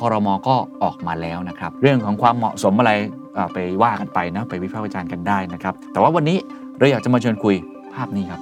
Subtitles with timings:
[0.00, 2.92] คอรมอก็ออกมาแล้วนะครับ เรื่องของความเหมาะสมอะไร
[3.52, 6.38] ไปว่ากันไปนะไปวิพากษ์วิจารณ์กันได้นะครับ แต่ว่าวันนี้
[6.78, 7.54] เราอยากจะมาชวนคุย
[7.94, 8.40] ภาพนี้ครับ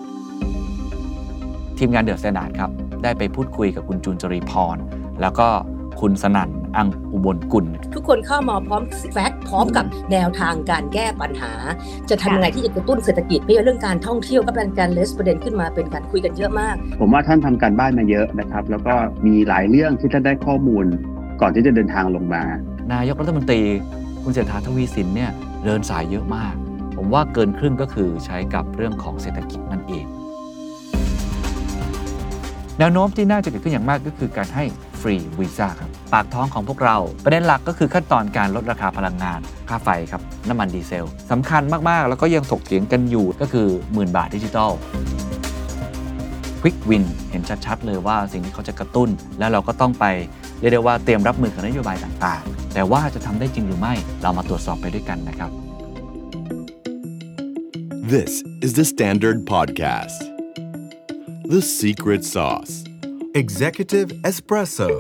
[1.79, 2.71] ทีมงานเดือดแสนดานครับ
[3.03, 4.77] ได้ไปพูดคุยกับคุณจูนจรีพร
[5.21, 5.49] แล้วก็
[6.01, 8.83] คุณสนั่นอังอุบลกุล ทุกคนเข้ามาพร้อม
[9.13, 11.53] แฟกต์พร้อมกับแนวทางการแก้ปัญหา
[12.11, 18.95] จะทำยังไงที่จะกระตุ้นเศรษฐกิจไม่ใช่เรื่องการท่องเที่ยวก็เป็นการเลสประเด็นขึ้นมาเป็นการคุยกันเยอะมาก ผมว่าท่านทำการบ้านมาเยอะนะครับ แล้วก็
[19.27, 20.85] มีหลายเรื่องที่ท่านได้ข้อมูล
[21.41, 22.43] ก่อนที่จะเดินทางลงมา
[22.93, 23.61] นายกรัฐมนตรี
[24.23, 25.31] คุณเศรษฐาทวีสินเนี่ย
[25.65, 26.55] เดินสายเยอะมาก
[26.97, 30.07] ผมว่าเกินครึ่งก็คือใช้กับเรื่องของเศรษฐกิจนั่นเอง
[32.79, 34.65] แนวโน้มที่น่าจะเกิดขึ้นอย่างมากก็คือการให้
[35.01, 44.71] ฟรีวีซ่าครับปากท้องของพวกเรา ประเด็นหลักก็คือขั้นตอนการลดราคาพลังงาน ค่าไฟครับน้ำมันดีเซลสำคัญมากๆ แล้วก็ยังถกเถียงกันอยู่ก็คือหมื่นบาทดิจิทัล
[46.63, 50.07] Quick Win เห็นชัดๆ เลยว่าสิ่งที่เขาจะกระตุ้น แล้วเราก็ต้องไป
[50.61, 55.51] เรียกได้ว่าเตรียมรับมือกับนโยบายต่างๆ แต่ว่าจะทำได้จริงหรือไม่เรามาตรวจสอบไปด้วยกันนะครับ
[58.13, 58.33] This
[58.65, 60.19] is the Standard Podcast
[61.53, 62.75] The Secret Sauce
[63.43, 64.91] Executive Espresso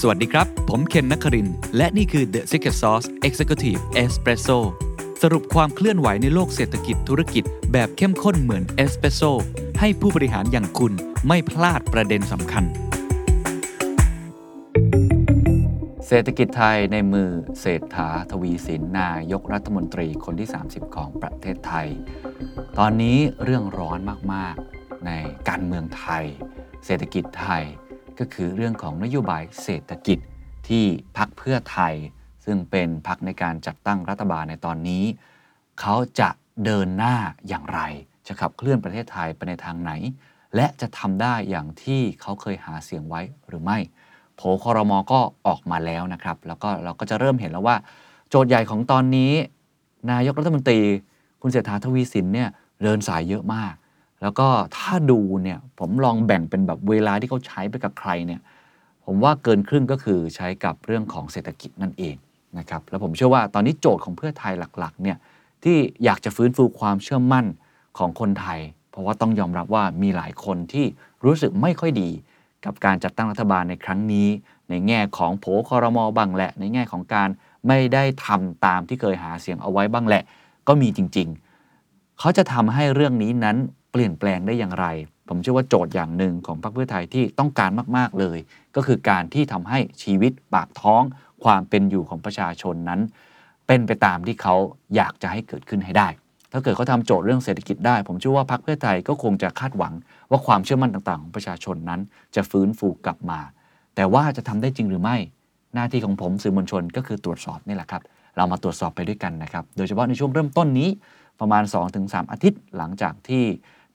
[0.00, 4.58] สวัสดีครับ ผมเคนนักคริน และนี่คือ The Secret Sauce Executive Espresso
[5.22, 9.22] สรุปความเคลื่อนไหวในโลกเศรษฐกิจธุรกิจ แบบเข้มข้นเหมือนเอสเปรสโซ
[9.80, 10.92] ให้ผู้บริหารอย่างคุณ
[11.28, 12.64] ไม่พลาดประเด็นสำคัญ
[16.10, 21.88] เศรษฐกิจไทยในมือเศรษฐาทวีสินนายกรัฐมนตรีคนที่ 30 ของประเทศไทย
[22.78, 23.98] ตอนนี้เรื่องร้อน
[24.34, 25.10] มากๆใน
[25.48, 26.24] การเมืองไทย
[26.86, 27.64] เศรษฐกิจไทย
[28.18, 30.18] ก็คือเรื่องของนโยบายเศรษฐกิจ
[30.68, 30.84] ที่
[31.16, 31.94] พักเพื่อไทย
[32.44, 35.04] ซึ่งเป็นพักในการจัดตั้งรัฐบาลในตอนนี้
[35.80, 36.28] เขาจะ
[36.64, 37.16] เดินหน้า
[37.48, 37.80] อย่างไร
[38.26, 39.92] จะขับเคลื่อนประเทศไทยไปในทางไหน
[40.56, 43.78] และจะทำได้อย่างที่เขาเคยหาเสียงไว้หรือไม่
[44.36, 47.76] โผคอรมอก็ออกมาแล้วนะครับ แล้วก็เราก็จะเริ่มเห็นแล้วว่า
[48.28, 49.32] โจทย์ใหญ่ของตอนนี้
[50.10, 50.80] นายกรัฐมนตรี
[51.42, 52.48] คุณเศรษฐาทวีสินเนี่ย
[52.82, 53.74] เดินสายเยอะมาก
[54.22, 58.40] แล้วก็ถ้าดูเนี่ยผมลองแบ่งเป็นแบบเวลาที่เขาใช้ไปกับใครเนี่ย
[59.04, 62.16] ผมว่าเกินครึ่งก็คือใช้กับเรื่องของเศรษฐกิจนั่นเอง
[62.58, 65.16] นะครับแล้วผมเชื่อว่าตอนนี้โจทย์ของเพื่อไทยหลักๆเนี่ย
[65.64, 67.46] ที่อยากจะฟื้นฟูความเชื่อมั่น
[67.98, 68.60] ของคนไทย
[68.90, 70.86] เพราะว่าต้องยอมรับว่ามีหลายคนที่
[71.24, 72.10] รู้สึกไม่ค่อยดี
[72.64, 74.28] กับการจัดตั้งรัฐบาลในครั้งนี้
[74.70, 77.28] ในแง่ของโผคอรมอบังแหละ ในแง่ของการ
[77.68, 80.22] ไม่ได้ทำตามที่เคยหาเสียงเอาไว้บ้างแหละ
[80.68, 81.28] ก็มีจริง
[81.74, 83.56] ๆ เขาจะทำให้เรื่องนี้นั้น
[83.92, 84.86] เปลี่ยนแปลงได้อย่างไร
[85.28, 88.38] ผมเชื่อว่าโจทย์อย่างหนึ่งของพรรคเพื่อไทยที่ต้องการมาก ๆเลย
[88.76, 91.02] ก็คือการที่ทำให้ชีวิตปากท้อง
[91.44, 93.00] ความเป็นอยู่ของประชาชนนั้น
[93.66, 94.54] เป็นไปตามที่เขา
[94.96, 96.08] อยากจะให้เกิดขึ้นให้ได้
[96.52, 99.92] ถ้าเกิดเขาทำโจทย์เรื่องเศรษฐกิจได้ ผมเชื่อว่าพรรคเพื่อไทยก็คงจะคาดหวัง
[100.30, 102.00] ว่าความเชื่อมั่นต่างๆ ของประชาชนนั้น
[102.34, 103.40] จะฟื้นฟูกลับมา
[103.96, 105.16] แต่ว่าจะทำได้จริงหรือไม่
[105.74, 108.02] หน้าที่ของผมสื่อมวลชนก็คือตรวจสอบนี่แหละครับ
[108.36, 110.88] เรามาตรวจสอบไปด้วยกันนะครับ โดยเฉพาะในช่วงเริ่มต้นนี้
[111.40, 111.62] ประมาณ
[111.96, 113.44] 2-3 อาทิตย์ หลังจากที่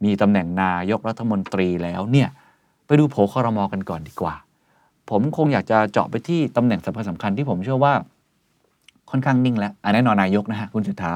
[0.04, 2.30] มีตำแหน่งนายกรัฐมนตรีแล้วเนี่ย
[2.86, 4.36] ไปดูโผคอรมอกันก่อนดีกว่า
[5.10, 7.94] ผมคงอยากจะเจาะไปที่ตำแหน่งสำคัญสำคัญที่ผมเชื่อว่า
[9.10, 11.12] ค่อนข้างนิ่งแล้วอันแน่นอนนายกนะฮะคุณเศรษฐา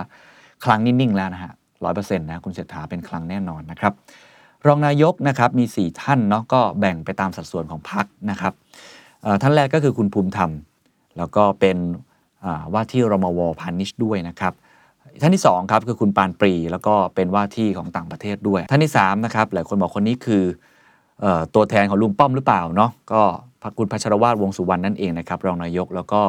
[0.66, 1.52] ครั้งนิ่งๆแล้วนะฮะ
[1.84, 3.94] ร้อยเปอร์เซ็นต์นะคุณเศรษฐาเป็นครั้งแน่นอนนะครับ
[4.68, 8.54] รองนายกนะครับมี 4 ท่านเนาะก็แบ่งไปตามสัดส่วนของพรรคนะครับ
[9.42, 10.52] ท่านแรกก็คือคุณภูมิธรรม
[11.18, 11.78] แล้วก็เป็น
[12.74, 14.54] ว่าที่รมวพานิชด้วยนะครับ
[15.22, 20.44] ท่านที่2ครับคือคุณปานปรี แล้วก็เป็นว่าที่ของต่างประเทศด้วย ท่านที่3นะครับหลายคนบอกคนนี้คือ
[21.56, 23.22] ตัวแทนของลุงป้อมหรือเปล่าเนาะก็
[23.64, 26.22] พักคุณพัชรวาทวงสุวรรณนั่นเองนะครับรองนายก แล้วก็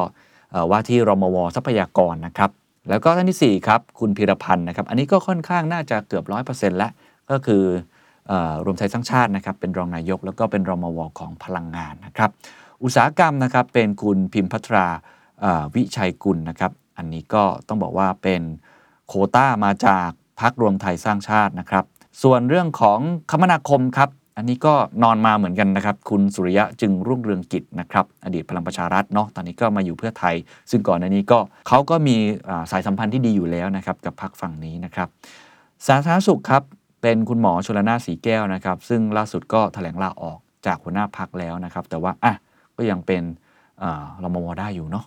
[0.71, 2.49] ว่าที่รมวทรัพยากรนะครับ
[2.89, 6.91] แล้วก็ท่านที่ 4 ครับ คุณพีรพันธ์นะครับ อันนี้ก็ค่อนข้างน่าจะเกือบร้อยเปอร์เซ็นต์แล้ว
[7.31, 7.63] ก็คือ
[8.65, 12.29] รวมไทยสร้างชาตินะครับ เป็นรองนายก แล้วก็เป็นรมวของพลังงานนะครับ
[12.83, 14.87] อุตสาหกรรมนะครับ เป็นคุณพิมพัทรา
[15.75, 18.41] วิชัยกุลนะครับ อันนี้ก็ต้องบอกว่าเป็น
[19.07, 20.09] โคต้ามาจาก
[20.39, 21.85] พักรวมไทยสร้างชาตินะครับ
[22.23, 22.99] ส่วนเรื่องของ
[23.31, 24.09] คมนาคมครับ
[24.39, 30.35] อันนี้ก็นอนมาเหมือนกันนะครับ คุณสุริยะจึงรุ่งเรืองกิจนะครับ อดีตพลังประชารัฐเนาะตอนนี้ก็มาอยู่เพื่อไทย
[30.71, 32.15] ซึ่งก่อนหน้านี้ก็เขาก็มี
[32.71, 35.07] สายสัมพันธ์ที่ดีอยู่แล้วนะครับกับพักฝั่งนี้นะครับ
[35.87, 36.63] สาธารณสุขครับ
[37.01, 42.33] เป็นคุณหมอชลนาสีแก้วนะครับ ซึ่งล่าสุดก็แถลงลาออกจากหัวหน้าพักแล้วนะครับ แต่ว่าอะ
[42.77, 43.23] ก็ยังเป็น
[44.23, 45.05] รมวได้อยู่เนาะ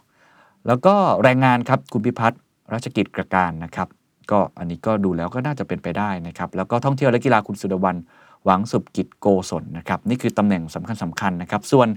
[0.66, 2.40] แล้วก็แรงงานครับคุณพิพัฒน์
[2.72, 3.88] รัชกิจกระการนะครับ
[4.30, 7.96] ก็อันนี้ก็ดูแล้วก็น่าจะเป็นไปได้นะครับ แล้วก็ท่องเที่ยวและกีฬาคุณสุดวัน
[8.44, 11.88] หวังสุบกิจโกศลนะครับนี่คือตำแหน่งสำคัญสำคัญนะครับส่วน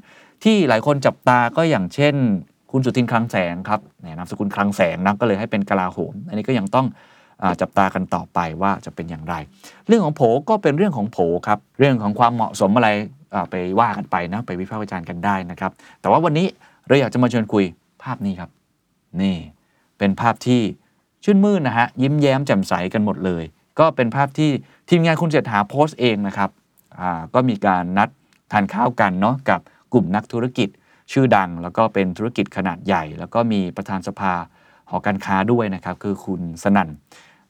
[0.43, 2.15] ที่หลายคนจับตาก็อย่างเช่น
[2.71, 6.87] คุณสุทินคลังแสงครับนามสกุลคลังแสงนะก็เลยให้เป็นกลาโหม อันนี้ก็ยังต้อง
[7.61, 9.35] จับตากันต่อไปว่าจะเป็นอย่างไร
[9.87, 11.17] เรื่องของโผก็เป็นเรื่องของโผ
[11.47, 12.89] ครับเรื่องของความเหมาะสมอะไร
[13.49, 16.47] ไปว่ากันไปนะไปวิพากษ์วิจารณ์กันได้นะครับ แต่ว่าวันนี้
[16.87, 17.65] เราอยากจะมาชวนคุย
[18.03, 18.49] ภาพนี้ครับ
[19.21, 19.35] นี่
[19.97, 20.61] เป็นภาพที่
[21.23, 23.43] ชื่นมื่นนะฮะยิ้มแย้มแจ่มใสกันหมดเลย
[23.79, 24.49] ก็เป็นภาพที่
[24.89, 26.49] ทีมงานคุณเศรษฐาโพสต์เองนะครับ
[27.33, 28.09] ก็มีการนัด
[28.51, 29.59] ทานข้าวกันเนาะกับ
[29.93, 30.69] กลุ่มนักธุรกิจ
[31.11, 34.33] ชื่อดัง แล้วก็เป็นธุรกิจขนาดใหญ่ แล้วก็มีประธานสภา
[34.89, 36.89] หอการค้าด้วยนะครับคือคุณสนั่น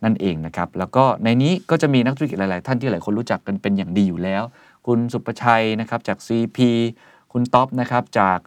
[0.03, 4.43] นั่นเองนะครับแล้วก็ในนี้ก็จะมีนักธุรกิจหลาย ๆ ท่านที่หลายคนรู้จักกันเป็นอย่างดีอยู่แล้ว
[4.87, 6.57] คุณสุประชัยนะครับจาก CP
[7.31, 8.39] คุณท็อปนะครับจาก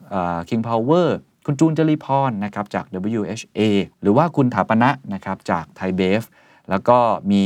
[0.48, 1.08] King Power
[1.46, 2.84] คุณจูนจรีพรนะครับจาก
[3.18, 3.60] WHA
[4.00, 6.22] หรือว่าคุณถาปณะนะครับจากไทยเบฟ
[6.70, 6.98] แล้วก็
[7.32, 7.44] มี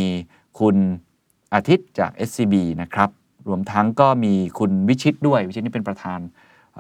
[0.61, 0.77] คุณ
[1.55, 3.11] อาทิตย์จาก SCB นะครับ
[3.49, 6.21] รวมทั้งก็มีคุณวิชิตด้วย วิชิตนี่เป็นประธาน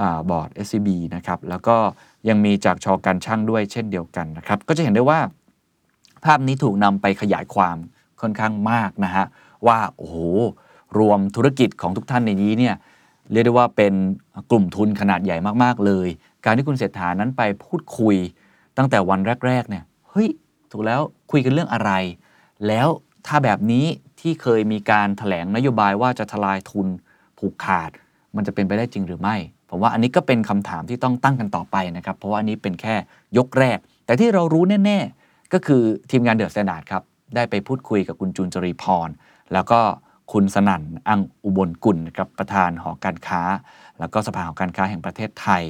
[0.00, 1.76] อบอร์ด SCB นะครับ แล้วก็
[2.28, 5.20] ยังมีจากชอการช่างด้วยเช่นเดียวกันนะครับ ก็จะเห็นได้ว่า
[6.24, 7.76] ภาพนี้ถูกนำไปขยายความ
[8.20, 9.24] ค่อนข้างมากนะฮะ
[9.66, 10.16] ว่า โอ้โห
[10.98, 12.74] รวมธุรกิจของทุกท่านในนี้เนี่ย
[13.32, 13.94] เรียกได้ว่าเป็น
[14.50, 16.08] กลุ่มทุนขนาดใหญ่มาก ๆ เลย
[16.44, 18.16] การที่คุณเศรษฐานั้นไปพูดคุย
[18.76, 20.28] ตั้งแต่วันแรก ๆ เนี่ย เฮ้ย
[20.70, 21.00] ถูกแล้ว
[21.30, 21.90] คุยกันเรื่องอะไร
[22.66, 22.88] แล้ว
[23.26, 23.86] ถ้าแบบนี้
[24.20, 26.88] ที่เคยมีการถแถลงนโยบายว่าจะทลายทุน
[27.38, 27.90] ผูกขาด
[28.36, 29.36] มันจะเป็นไปได้จริงหรือไม่
[29.70, 32.94] ผมว่าอันนี้ก็เป็นคำถามที่ต้องตั้งกันต่อไปนะครับ เพราะว่าอันนี้เป็นแค่
[33.38, 37.02] ยกแรก แต่ที่เรารู้แน่ ๆ ก็คือทีมงาน THE STANDARD ครับ
[37.34, 39.08] ได้ไปพูดคุยกับคุณจูนจรีพร
[39.52, 39.80] แล้วก็
[40.32, 43.42] คุณสนั่นอังอุบลกุลนะครับประธานหอการค้า
[43.98, 45.62] แล้วก็สภาหอการค้าแห่งประเทศไทย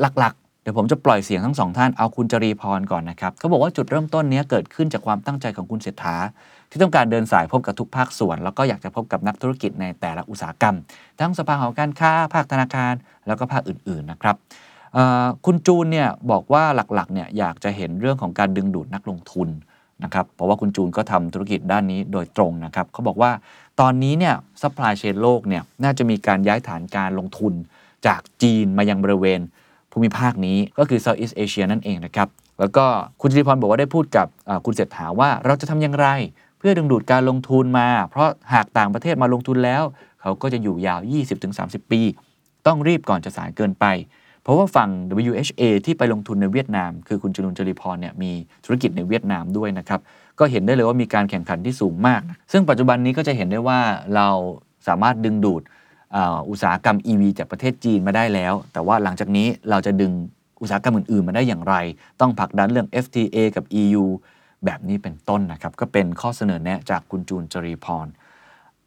[0.00, 6.16] หลักๆ เดี๋ยวผมจะปล่อยเสียงทั้งสองท่านเอาคุณจรีพรก่อนนะครับเขาบอกว่าจุดเริ่มต้นนี้เกิดขึ้นจากความตั้งใจของคุณเศรษฐา
[6.70, 10.76] ที่ต้องการเดินสายพบกับทุกภาคส่วน แล้วก็อยากจะพบกับนักธุรกิจในแต่ละอุตสาหกรรม
[11.20, 12.92] ทั้งสภาหอการค้าภาคธนาคาร
[13.26, 14.36] แล้วก็ภาคอื่นๆนะครับ
[15.46, 16.64] คุณจูนเนี่ยบอกว่า
[16.94, 19.48] หลักๆเนี่ยอยากจะเห็นเรื่องของการดึงดูดนักลงทุน
[20.04, 23.30] นะครับเพราะว่าคุณจูนก็ทำธุรกิจด้านนี้โดยตรงนะครับเขาบอกว่า
[23.80, 27.52] ตอนนี้เนี่ย supply chain โลกเนี่ยน่าจะมีการย้ายฐานการลงทุน
[28.06, 29.40] จากจีนมายังบริเวณ
[29.94, 32.28] ภูมิภาคนี้ก็คือ Southeast Asia นั่นเองนะครับ
[32.60, 32.84] แล้วก็
[33.20, 34.26] คุณจิริพรบอกว่าได้พูดกับ
[34.66, 36.06] คุณเศรษฐาว่าเราจะทำอย่างไร
[36.58, 39.82] เพื่อดึงดูดการลงทุนมา เพราะหากต่างประเทศมาลงทุนแล้ว
[40.20, 41.00] เขาก็จะอยู่ยาว
[41.46, 42.00] 20-30 ปี
[42.66, 43.86] ต้องรีบก่อนจะสายเกินไป
[44.42, 44.90] เพราะว่าฝั่ง
[45.30, 48.32] WHA ที่ไปลงทุนในเวียดนาม คือคุณจนุนจริพรเนี่ยมี
[48.64, 50.00] ธุรกิจในเวียดนามด้วยนะครับ
[50.38, 52.20] ก็เห็นได้เลยว่ามีการแข่งขันที่สูงมาก
[52.52, 53.80] ซึ่งปัจจุบันนี้ก็จะเห็นได้ว่า
[54.14, 54.28] เรา
[54.86, 55.62] สามารถดึงดูด
[56.48, 60.12] อุตสาหกรรม EV จากประเทศจีนมาได้แล้ว แต่ว่าหลังจากนี้เราจะดึง
[60.60, 61.74] อุตสาหกรรมอื่น ๆ มาได้อย่างไร
[62.20, 64.04] ต้องผลักดันเรื่อง FTA กับ EU
[64.64, 68.06] แบบนี้เป็นต้นนะครับ ก็เป็นข้อเสนอแนะจากคุณจูนจรีพร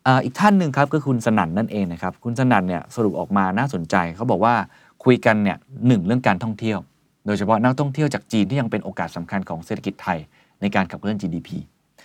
[0.05, 4.55] อ,อีกท่านหนึ่งครับก็คือคุณสนั่นนั่นเองนะครับ คุณสนั่นเนี่ยสรุปออกมาน่าสนใจ เขาบอกว่า
[5.03, 5.57] คุยกันเนี่ย
[5.87, 6.79] หนึ่งเรื่องการท่องเที่ยว
[7.25, 10.19] โดยเฉพาะนักท่องเที่ยวจากจีนที่ยังเป็นโอกาสสำคัญของเศรษฐกิจไทย
[10.61, 11.49] ในการขับเคลื่อน GDP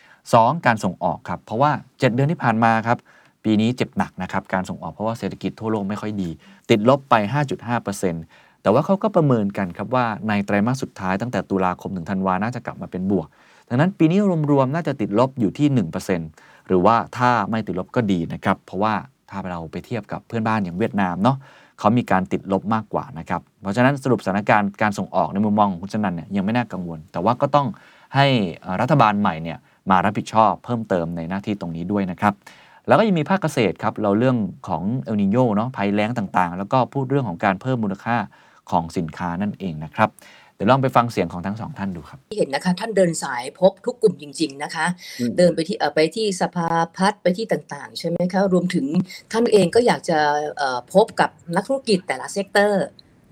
[0.04, 0.66] 2.
[0.66, 2.98] การส่งออกครับ เพราะว่า 7 เดือนที่ผ่านมาครับ
[3.44, 6.30] ปีนี้เจ็บหนักนะครับการส่งออกเพราะว่าเศรษฐกิจทั่วโลกไม่ค่อยดี
[6.70, 7.14] ติดลบไป
[7.88, 13.26] 5.5%แต่ว่าเขาก็ประเมินกันครับว่าในไตรมาสสุดท้ายตั้งแต่ตุลาคมถึงธันวาน่าจะกลับมาเป็นบวก
[13.68, 14.18] ดังนั้นปีนี้
[14.50, 15.66] รวมๆน่าจะติดลบอยู่ที่
[16.18, 18.94] 1%หรือว่าถ้าไม่ติดลบก็ดีนะครับเพราะว่า
[19.30, 21.36] ถ้าเราไปเทียบกับเพื่อนบ้านอย่างเวียดนามเนาะ
[21.78, 27.66] เขามีการติดลบมากกว่านะครับเพราะฉะนั้นสรุปสถานการณ์การส่งออกในมุมมองของคุณชนันเนี่ยยังไม่น่ากังวล แต่ว่าก็ต้อง
[28.14, 28.26] ให้
[28.80, 29.58] รัฐบาลใหม่เนี่ย
[29.90, 32.34] มารับผิดชอบเพิ่มเติมในหน้าที่ตรงนี้ด้วยนะครับ
[32.86, 34.36] แล้วก็ยังมีภาคเกษตรครับ เราเรื่อง
[34.68, 38.16] ของเอลนีโญเนาะภัยแล้งต่างๆ แล้วก็พูดเรื่องของการเพิ่มมูลค่า
[38.70, 40.10] ของสินค้านั่นเองนะครับ
[40.54, 44.86] เดี๋ยวลองไปฟังเสียงของทั้งสองท่านดูครับ ที่เห็นนะคะ ท่านเดินสายพบทุกกลุ่มจริง ๆนะคะ
[45.20, 48.86] อืมเดินไปที่เอ่อไปที่สภาพัฒน์ไปที่ต่างๆ ใช่ไหมคะ รวมถึง
[49.32, 50.18] ท่านเองก็อยากจะ
[50.58, 52.84] เอ่อพบกับนักธุรกิจแต่ละ sector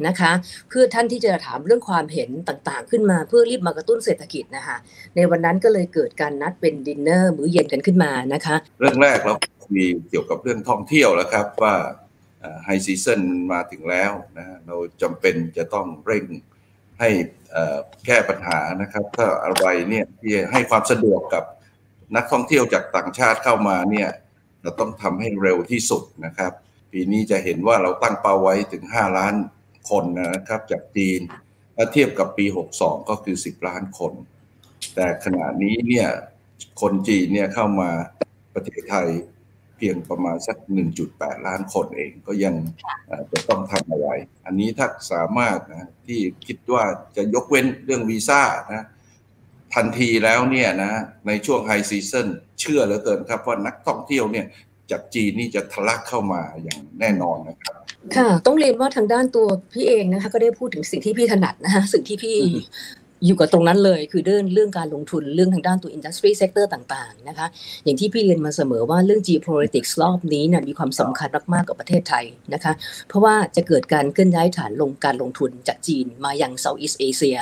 [0.09, 0.33] นะคะ
[0.69, 4.77] เพื่อท่านที่จะถามเรื่องความเห็นต่างๆ ขึ้นมาเพื่อรีบมากระตุ้นเศรษฐกิจนะคะ
[5.17, 9.35] ในวันนั้นก็เลยเกิดการนัดเป็นดินเนอร์มื้อเย็นกันขึ้นมานะคะ เรื่องแรกเรา
[9.67, 11.75] คุยเกี่ยวกับเรื่องท่องเที่ยวแล้วครับว่า
[12.65, 13.21] high season
[13.53, 16.25] มาถึงแล้วนะเราจำเป็นจะต้องเร่ง
[17.01, 17.09] ให้
[18.07, 21.45] แก้ปัญหานะครับ ถ้าอะไรเนี่ยที่ให้ความสะดวกกับ
[22.17, 24.09] นักท่องเที่ยวจากต่างชาติเข้ามาเนี่ย
[24.63, 26.53] เราต้องทำให้เร็วที่สุดนะครับ
[26.93, 29.35] ปีนี้จะเห็นว่าเราตั้งเป้าไว้ถึง 5 ล้าน
[29.91, 31.21] คนนะครับจากจีน
[31.77, 32.47] ถ้าเทียบกับปี
[32.77, 34.13] 62 ก็คือ 10 ล้านคน
[34.95, 36.09] แต่ขณะนี้เนี่ย
[36.81, 37.91] คนจีนเนี่ยเข้ามา
[38.55, 39.09] ประเทศไทย
[39.77, 40.57] เพียงประมาณสัก
[41.03, 42.55] 1.8 ล้านคนเองก็ยัง
[43.07, 44.09] เอ่อจะต้องทำอะไร
[44.47, 46.85] อันนี้ถ้าสามารถนะที่คิดว่า
[47.17, 48.85] จะยกเว้นเรื่องวีซ่านะ
[49.75, 50.93] ทันทีแล้วเนี่ยนะ
[51.27, 52.29] ในช่วงไฮซีซัน
[52.61, 54.47] เชื่อเหลือเกินครับว่านักท่องเที่ยวเนี่ย
[54.91, 57.75] จากจีนนี่จะทะลักเข้ามาอย่างแน่นอนนะครับ
[58.17, 62.37] ค่ะ ต้องเรียนว่าทางด้านตัวพี่เองนะคะ ก็ได้พูดถึงสิ่งที่พี่ถนัดนะคะสิ่งที่พี่
[63.27, 67.47] อยู่กับตรงนั้นเลยคือเรื่องเรื่องการลงทุนเรื่องทางด้านตัว industry sector ต่างๆนะคะ
[67.85, 72.73] อย่างที่พี่เรียนมาเสมอว่าเรื่อง geopolitics รอบนี้เนี่ยมีความสำคัญมากๆกับประเทศไทยนะคะ
[73.09, 77.39] เพราะว่าจะเกิดการเคลื่อนย้ายฐานลงการลงทุนจากจีนมายัง Southeast Asia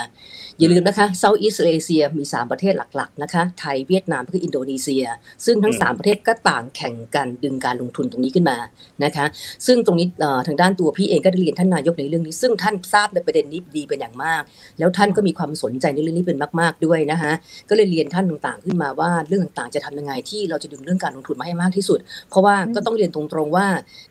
[0.47, 5.04] อย่าลืมนะคะ Southeast Asia มี 3 ประเทศหลักๆนะคะไทยเวียดนามและอินโดนีเซีย
[5.44, 8.58] ซึ่งทั้ง 3 ประเทศก็ต่างแข่งกันดึงการลงทุนตรงนี้ขึ้นมา
[9.04, 9.24] นะคะ
[9.66, 10.06] ซึ่งตรงนี้
[10.46, 14.42] ทางด้านตัวพี่เองก็ได้เรียนท่านนายกในเรื่องนี้ ซึ่งท่านทราบในประเด็นนี้ดีเป็นอย่างมาก
[14.78, 17.32] แล้วท่านก็มีความสนใจในเรื่องนี้เป็นมาก ๆด้วยนะคะ
[17.68, 21.98] ก็เลยเรียนท่านต่างๆ ขึ้นมาว่าเรื่องต่างๆจะทำยังไงที่เราจะดึงเรื่องการลงทุนมาให้มากที่สุด
[22.30, 23.66] เพราะว่าก็ต้องเรียนตรงๆว่า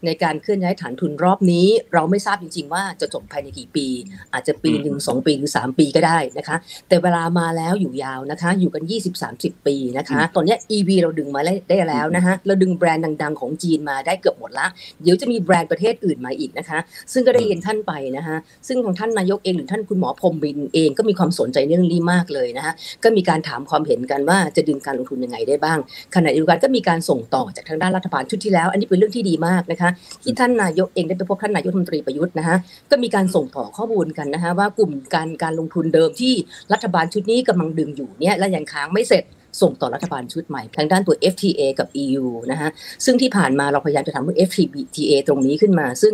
[0.06, 3.88] ในการเคลื่อนย้ายฐานทุนรอบนี้ เราไม่ทราบจริง ๆ ว่าจะจบภายในกี่ปี
[4.34, 8.84] อาจจะปีหนึ่งสองปีหรือ3ปีก็ได้นะคะ แต่เวลามาแล้วอยู่ยาวนะคะ อยู่กัน
[9.26, 14.68] 20-30 ปีนะคะ ตอนนี้ EV เราดึงมาได้แล้วนะคะเราดึงแบรนด์ดัง ๆ ของจีนมาได้เกือบหมดละ
[15.02, 16.80] เดี๋ยวจะมีแบรนด์ประเทศอื่นมาอีกนะคะ
[17.14, 18.36] ซึ่งก็ได้เรียนท่านไปนะคะ
[18.68, 25.80] ซึ่งของท่านนายกเองหรือท่านคุณหมอพรมบินเองก็มีความสนใจเรื่องนี้มากเลยนะคะ ก็มีการถามความเห็นกันว่าจะดึงการลงทุนยังไงได้บ้าง
[26.16, 29.90] ขณะเดียวกันก็มีการส่งต่อจากทางด้านรัฐบาลชุดที่แล้ว อันนี้เป็นเรื่องที่ดีมากนะคะ
[30.24, 32.56] ที่ท่านนายกเองได้ไปพบท่านนายกรัฐมนตรีประยุทธ์นะคะ
[32.92, 36.27] ก็มีการส่งต่อข้อมูลกันนะคะว่ากลุ่มการการลงทุนเดิมที่
[36.74, 39.24] รัฐบาลชุดนี้กำลังดึงอยู่เนี่ยและยังค้างไม่เสร็จ
[39.62, 42.70] ส่งต่อรัฐบาลชุดใหม่ ทางด้านตัว FTA กับ EU นะฮะ
[43.06, 46.14] ซึ่งที่ผ่านมาเราพยายามจะทำเรื่อง FTA ตรงนี้ขึ้นมา ซึ่ง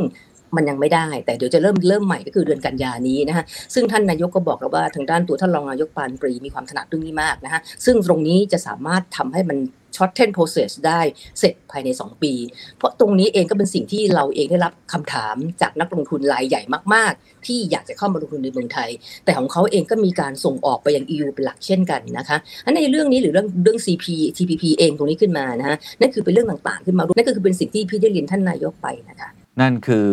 [0.56, 3.44] มันยังไม่ได้ แต่เดี๋ยวจะเริ่มเริ่มใหม่ก็คือเดือนกันยานี้นะคะ
[3.74, 9.60] ซึ่งท่านนายกก็บอกแล้วว่าทางด้านตัวท่านรองนายกปานปรีมีความถนัดเรื่องนี้มากนะคะซึ่งตรงนี้จะสามารถทำให้มัน
[9.98, 11.02] ช็อตเทนโปรเซสได้
[11.40, 12.34] เสร็จภายใน 2 ปี
[12.78, 16.62] เพราะตรงนี้เองก็เป็นสิ่งที่เราเองได้รับคำถามจากนักลงทุนรายใหญ่
[16.94, 18.90] มาก ๆ ที่อยากจะเข้ามาลงทุนในเมืองไทย
[19.26, 24.06] แต่ของเขาเองก็มีการส่งออกไปยัง EU เป็นหลักเช่นกันนะคะอันในเรื่องนี้หรือเรื่องเรื่อง CP
[24.38, 29.32] TPP เองตรงนี้ขึ้นมานะฮะนั่นคือเป็นเรื่องต่างๆ ขึ้นมานั่นก็คือเป็นสิ่งที่พี่ได้เรียนท่านนายกไปนะคะ
[29.62, 30.08] นั่นคือ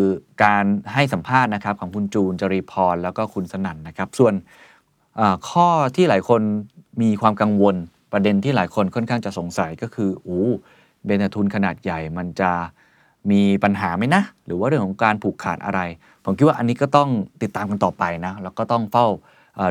[0.45, 4.35] การให้สัมภาษณ์นะครับของคุณจูนจรีพรแล้วก็คุณสนั่นนะครับ ส่วน
[5.51, 6.41] ข้อที่หลายคน
[7.03, 7.77] มีความกังวล
[8.13, 10.43] ประเด็นที่หลายคนค่อนข้างจะสงสัยก็คือโอ้
[11.05, 12.51] เบนทุนขนาดใหญ่มันจะ
[13.31, 15.81] มีปัญหาไหมนะ หรือว่าเรื่องของการผูกขาดอะไร
[16.25, 17.09] ผมคิดว่าอันนี้ก็ต้อง
[17.43, 19.07] ติดตามกันต่อไปนะแล้วก็ต้องเฝ้า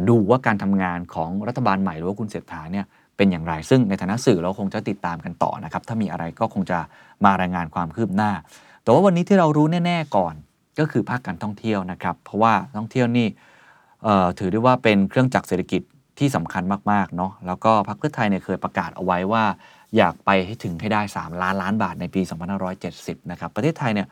[0.10, 2.86] ดูว่าการทำงานของรัฐบาลใหม่หรือว่าคุณเศรษฐาเนี่ย
[3.18, 6.80] เป็นอย่างไร ซึ่งในฐานะสื่อเราคงจะติดตามกันต่อนะครับถ้ามีอะไรก็คงจะ
[7.26, 8.32] มารายงานความคืบหน้า
[8.84, 10.34] แต่ว่าวันนี้ที่เรารู้แน่ ๆ ก่อน
[10.80, 13.28] ก็คือภาคการท่องเที่ยวนะครับ เพราะว่าท่องเที่ยวนี่
[14.40, 15.82] ถือได้ว่าเป็นเครื่องจักรเศรษฐกิจ
[16.20, 19.44] ที่สำคัญมากๆเนาะแล้วก็พรรคเพื่อไทยเนี่ยเคยประกาศเอาไว้ว่า
[19.98, 22.22] อยากไปให้ถึงให้ได้ 3 ล้านล้านบาทในปี
[22.76, 24.08] 2570 นะครับ ประเทศไทยเนี่ย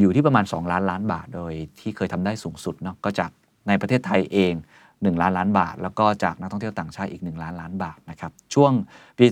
[0.00, 3.30] อยู่ที่ประมาณ 2 ล้านล้านบาท โดยที่เคยทำได้สูงสุดเนาะก็จาก
[3.68, 4.52] ในประเทศไทยเอง
[4.88, 8.72] 1 ล้านล้านบาท แล้วก็จากนักท่องเที่ยวต่างชาติอีก 1 ล้านล้านบาทนะครับช่วง
[9.18, 9.26] ปี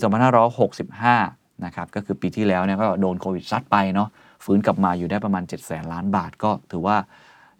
[0.79, 4.09] 2565 นะครับก็คือปีที่แล้วเนี่ยก็โดนโควิดซัดไปเนาะ
[4.45, 6.97] ฟื้นกลับมาอยู่ได้ประมาณ 7 0 0 0 0ล้านบาทก็ถือว่า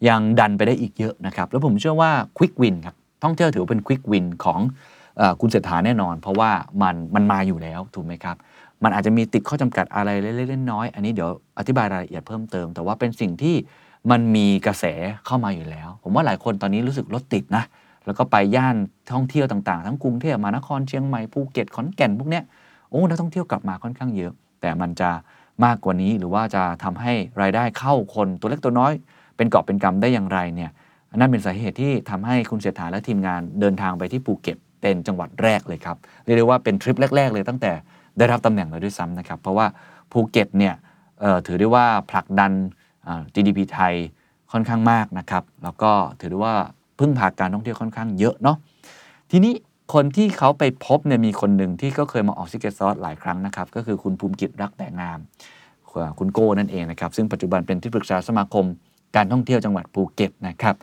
[0.09, 4.61] ยังดันไปได้อีกเยอะนะครับ แล้วผมเชื่อว่าควิกวินครับท่องเที่ยวถือว่าเป็นควิกวินของ
[5.21, 6.51] อคุณเศรษฐาแน่นอน เพราะว่า
[6.83, 8.37] มันมันมาอยู่แล้วถูกไหมครับ
[8.83, 13.55] มันอาจจะมีติดข้อจำกัดอะไรเล็กๆน้อยๆอันนี้เดี๋ยวอธิบายรายละเอียดเพิ่มเติม แต่ว่าเป็นสิ่งที่
[14.11, 14.85] มันมีกระแส
[15.27, 17.65] เข้ามาอยู่แล้ว ผมว่าหลายคนตอนนี้รู้สึกรถติดนะ
[18.07, 18.77] แล้วก็ไปย่าน
[19.13, 22.45] ท่องเที่ยวต่างๆ ทั้งกรุงเทพมหานครเชียงใหม่ภูเก็ตขอนแก่นพวกเนี้ย
[22.91, 25.11] โอ้นักท่องเที่ยวกลับมาค่อนข้างเยอะ แต่มันจะ
[25.65, 28.93] มากกว่านี้ หรือว่าจะทำให้รายได้เข้าคนตัวเล็กตัวน้อย
[29.37, 30.71] เป็นกอบเป็นกำได้อย่างไรเนี่ย
[31.17, 37.73] นั่นเป็นสาเหตุที่ทำให้คุณเศรษฐาและทีมงานเดินทางไปที่ภูเก็ตเป็นจังหวัดแรกเลยครับเรียกได้ว่าเป็นทริปแรก ๆ เลยตั้งแต่
[38.19, 39.67] ได้รับตำแหน่งเลยด้วยซ้ำนะครับเพราะว่า
[40.13, 40.75] ภูเก็ตเนี่ย
[41.47, 42.53] ถือได้ว่าผลักดัน
[43.35, 43.95] GDP ไทย
[44.53, 45.91] ค่อนข้างมากนะครับแล้วก็
[46.21, 46.55] ถือได้ว่า
[46.99, 48.57] พึ่งพาการท่องเที่ยวค่อนข้างเยอะเนาะ
[49.31, 49.55] ทีนี้
[49.93, 55.19] คนที่เขาไปพบเนี่ยมีคนหนึ่งที่ก็เคยมาออก Secret Sauce หลายครั้งนะครับ ก็คือคุณภูมิกิจรักแต่งาม
[56.19, 58.65] คุณโก้นั่นเองนะครับ ซึ่งปัจจุบันเป็นที่ปรึกษาสมาคม
[59.17, 60.75] การท่องเที่ยวจังหวัดภูเก็ตนะครับ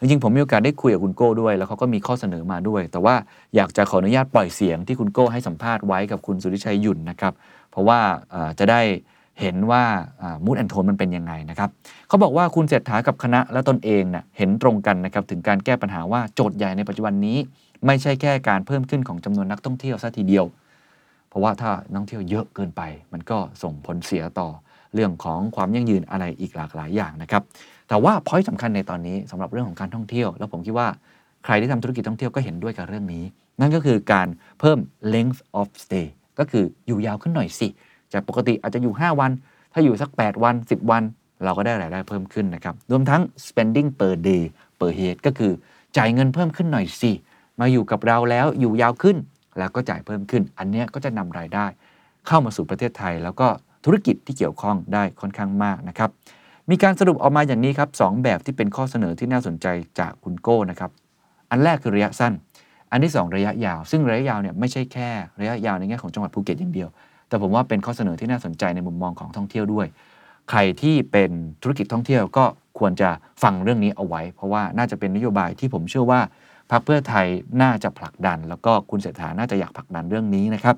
[0.00, 3.14] จริงๆผมมีโอกาสได้คุยกับคุณโก้ด้วย แล้วเขาก็มีข้อเสนอมาด้วย แต่ว่า
[3.56, 7.32] อยากจะขออนุญาตปล่อยเสียงที่คุณโก้ให้สัมภาษณ์ไว้กับคุณสุริชัยยุ่นนะครับ
[7.70, 7.98] เพราะว่า
[8.58, 8.80] จะได้
[9.40, 9.84] เห็นว่า
[10.44, 11.70] มูดแอนโทนมันเป็นยังไงนะครับ
[12.08, 17.38] เขาบอกว่าคุณเศรษฐากับคณะและตนเองเนะ่ยเห็นตรงกันนะครับถึงการแก้ปัญหาว่าโจทย์ใหญ่ในปัจจุบันนี้
[17.86, 20.44] ไม่ใช่แค่การเพิ่มขึ้นของจำนวนนักท่องเที่ยวซะทีเดียว
[21.28, 24.48] เพราะว่าถ้านักท่องเที่ยวเยอะเกินไป มันก็ส่งผลเสียต่อ
[24.94, 27.42] เรื่องของความยั่งยืนอะไรอีกหลากหลายอย่างนะครับ
[27.88, 30.88] แต่ว่าพอยต์สำคัญในตอนนี้สำหรับเรื่องของการท่องเที่ยว แล้วผมคิดว่า
[31.44, 33.24] ใครที่ทำธุรกิจท่องเที่ยวก็เห็นด้วยกับเรื่องนี้
[33.60, 34.28] นั่นก็คือการ
[34.60, 34.78] เพิ่ม
[35.14, 36.06] length of stay
[36.38, 37.68] ก็คืออยู่ยาวขึ้นหน่อยสิ
[38.12, 39.30] จากปกติอาจจะอยู่ 5 วัน
[39.72, 41.02] ถ้าอยู่สัก 8 วัน 10 วัน
[41.44, 44.42] เราก็ได้รายได้เพิ่มขึ้นนะครับ รวมทั้ง spending per day
[44.78, 45.52] per head ก็คือ
[45.96, 47.12] จ่ายเงินเพิ่มขึ้นหน่อยสิ
[47.60, 49.16] มาอยู่กับเราแล้วอยู่ยาวขึ้น
[49.58, 51.66] แล้วก็จ่ายเพิ่มขึ้น อันนี้ก็จะนำรายได้
[52.26, 53.48] เข้ามาสู่ประเทศไทย แล้วก็
[53.84, 56.10] ธุรกิจที่เกี่ยวข้องได้ค่อนข้างมากนะครับ
[56.70, 59.66] มีการสรุปออกมาอย่างนี้ครับสแบบที่เป็นข้อเสนอที่น่าสนใจ
[59.98, 60.90] จากคุณโก้นะครับ
[61.50, 62.32] อันแรกคือระยะสั้น
[62.90, 65.08] อันที่ 2 ระยะยาว ซึ่งระยะยาวเนี่ยไม่ใช่แค่
[65.40, 66.88] ระยะยาวในแง่ของจังหวัดภูเก็ตอย่างเดียว
[67.28, 69.86] แต่ผมว่าเป็นข้อเสนอที่น่าสนใจในมุมมองของท่องเที่ยวด้วย
[70.50, 71.30] ใครที่เป็น
[71.62, 72.44] ธุรกิจท่องเที่ยวก็
[72.78, 73.10] ควรจะ
[73.42, 76.20] ฟังเรื่องนี้เอาไว้ เพราะว่าน่าจะเป็นนโยบายที่ผมเชื่อว่า
[76.70, 77.26] พรรคเพื่อไทย
[77.62, 80.76] น่าจะผลักดัน แล้วก็คุณเศรษฐาน่าจะอยากผลักดันเรื่องนี้นะครับ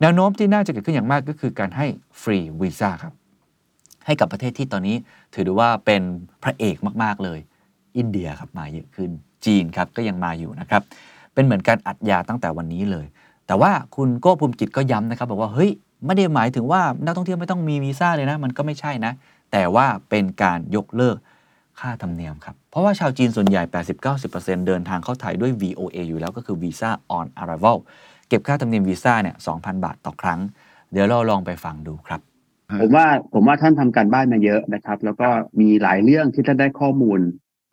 [0.00, 1.86] แนวโน้มที่น่าจะเกิดขึ้นอย่างมากก็คือการให้
[2.20, 3.12] ฟรีวีซ่าครับ
[4.06, 4.96] ให้กับประเทศที่ตอนนี้
[5.34, 6.02] ถือได้ว่าเป็น
[6.42, 7.38] พระเอกมาก ๆ เลย
[7.96, 9.10] อินเดียครับมาเยอะขึ้น
[9.46, 10.82] จีนครับก็ยังมาอยู่นะครับ
[11.34, 13.06] เป็นเหมือนการอัดยาตั้งแต่วันนี้เลย
[13.46, 15.70] แต่ว่าคุณโก้ภูมิกิจก็ย้ำนะครับ บอกว่าเฮ้ย
[16.06, 19.12] ไม่ได้หมายถึงว่านักท่องเที่ยวไม่ต้องมีวีซ่าเลยนะ มันก็ไม่ใช่นะ
[19.52, 21.16] แต่ว่าเป็นการยกเลิก
[21.80, 23.62] ค่าธรรมเนียมครับ เพราะว่าชาวจีนส่วนใหญ่
[24.14, 27.76] 80-90%เดินทางเข้าไทยด้วย VOA อยู่แล้วก็คือ Visa on Arrival
[28.28, 30.40] เก็บค่าธรรมเนียมวีซ่าเนี่ย2,000 บาทต่อครั้ง
[30.92, 32.20] เดี๋ยวเราลองไปฟังดูครับ
[32.80, 35.28] ผมว่าผมว่าท่านทำการบ้านมาเยอะนะครับ แล้วก็
[35.60, 37.20] มีหลายเรื่องที่ท่านได้ข้อมูล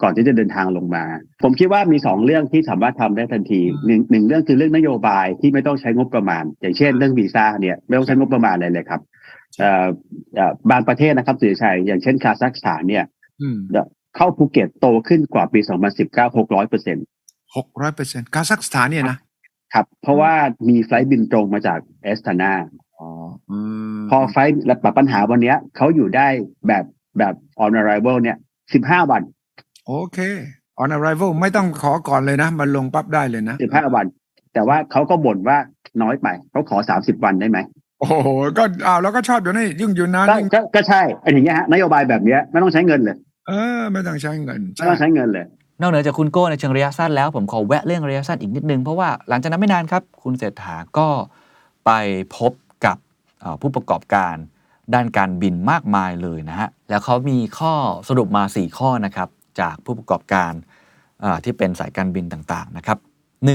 [0.01, 1.03] ก่อนที่จะเดินทางลงมา
[1.43, 9.01] ผมคิดว่ามีสองเรื่องที่สามารถทำได้ทันทีหนึ่งหนึ่งเรื่องคือเรื่องนโยบายที่ไม่ต้องใช้งบประมาณ อย่างเช่น เรื่องวีซ่าเนี่ยไม่ต้องใช้งบประมาณอะไรเลยครับ
[10.71, 13.05] บางประเทศนะครับสุริชัยอย่างเช่นคาซัคสถานเนี่ย
[14.15, 15.59] เข้าภูเก็ตโตขึ้นกว่าปี
[15.99, 17.05] 2019 600เปอร์เซ็นต์
[17.55, 19.17] หกร้อยเปอร์เซ็นต์คาซัคสถานเนี่ยนะ
[19.73, 20.33] ครับ เพราะว่า
[20.69, 22.51] มี flight บินตรงมาจากอัสตานา
[22.99, 23.09] อ๋อ
[23.49, 23.57] อื
[23.97, 26.27] มพอ flight และปัญหาวันเนี้ยเขาอยู่ได้
[26.67, 26.85] แบบ
[27.17, 28.37] แบบ on arrival เนี่ย
[28.73, 29.21] 15 วัน
[29.87, 30.17] โอเค
[30.81, 34.05] on arrival ไม่ต้องขอก่อนเลยนะ มันลงปั๊บได้เลยนะ 15 วัน
[34.53, 35.57] แต่ว่าเขาก็บ่นว่า
[36.01, 37.59] น้อยไป เขาขอ 30 วันได้ไหม
[37.99, 45.45] โอ้โหก็อ้าวแล้วก็ชอบอยู่นี่ยิ่งอยู่นานก็ยิ่งก็ก็ใช่อันอย่างเงี้ยฮะนโยบายแบบเนี้ยไม่ต้องใช้เงินเลย เออไม่ต้องใช้เงินไม่ต้องใช้เงินเลย
[45.81, 51.07] นอกเหนือจากคุณโก้ในเชิงระยะสั้นแล้วผมขอแวะเรื่องระยะสั้นอีกนิดนึง เพราะว่าหลังจากนั้นไม่นานครับ คุณเศรษฐาก็
[51.85, 51.91] ไป
[52.37, 52.51] พบ
[52.85, 52.97] กับ
[53.41, 54.35] เอ่อผู้ประกอบการ
[54.93, 57.73] ด้านการบินมากมายเลยนะฮะ แล้วเขามีข้อ
[58.07, 60.53] สรุปมา 4 ข้อนะครับ จากผู้ประกอบการ
[61.21, 62.97] เอ่อที่เป็นสายการบินต่างๆนะครับ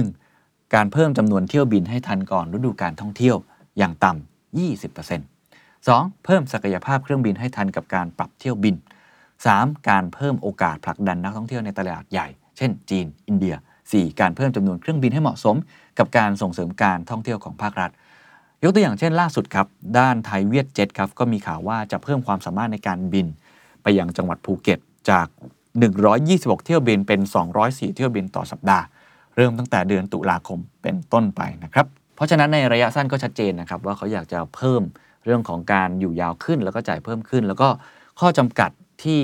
[0.08, 0.74] 1.
[0.74, 3.36] การเพิ่มจำนวนเที่ยวบินให้ทันก่อนฤดูการท่องเที่ยว
[3.78, 4.58] อย่างต่ำ
[4.98, 5.20] 20%
[5.86, 6.24] 2.
[6.24, 8.74] เพิ่มศักยภาพเครื่องบินให้ทันกับการปรับเที่ยวบิน
[9.44, 9.88] 3.
[9.88, 13.54] การเพิ่มโอกาสผลักดันนักท่องเที่ยวในตลาดใหญ่ เช่น จีน อินเดีย
[13.86, 14.20] 4.
[14.20, 15.56] การเพิ่มจำนวนเครื่องบินให้เหมาะสม
[15.98, 17.90] กับการส่งเสริมการท่องเที่ยวของภาครัฐ
[18.62, 19.66] ยกตัวอย่างเช่นล่าสุดครับ
[19.98, 23.26] ด้านไทยเวียดเจ็ตครับก็มีข่าวว่าจะเพิ่มความสามารถในการบิน
[23.82, 24.78] ไปยังจังหวัดภูเก็ต
[25.10, 25.26] จาก
[26.00, 27.20] 126 เที่ยวบินเป็น
[27.58, 28.84] 204 เที่ยวบินต่อสัปดาห์
[29.36, 34.82] เริ่มตั้งแต่เดือนตุลาคมเป็นต้นไปนะครับเพราะฉะนั้นในระยะสั้นก็ชัดเจนนะครับว่าเขาอยากจะเพิ่ม
[35.24, 37.68] เรื่องของการอยู่ยาวขึ้น แล้วก็จ่ายเพิ่มขึ้น แล้วก็
[38.20, 38.70] ข้อจำกัด
[39.02, 39.20] ที่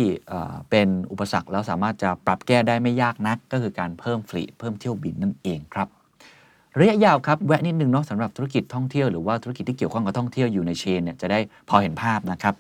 [0.71, 5.89] เป็นอุปสรรคแล้วสามารถจะปรับแก้ได้ไม่ยากนัก ก็คือการเพิ่มฟลีเพิ่มเที่ยวบินนั่นเองครับ
[6.79, 12.55] ระยะยาวครับแวะนิดนึงเนาะสำหรับธุรกิจท่องเที่ยวหรือว่าธุรกิจที่เกี่ยวข้องกับท่องเที่ยวอยู่ในเชนเนี่ยจะได้พอเห็นภาพนะครับ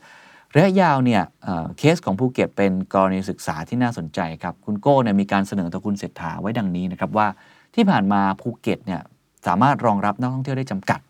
[0.54, 7.26] ระยะยาวเนี่ยเเคสของภูเก็ตเป็นกรณีศึกษาที่น่าสนใจครับคุณโก้เนี่ยมีการเสนอต่อคุณเศรษฐาไว้ดังนี้นะครับว่า
[7.74, 9.00] ที่ผ่านมาภูเก็ตเนี่ย
[9.46, 11.00] สามารถรองรับนักท่องเที่ยวได้จำกัด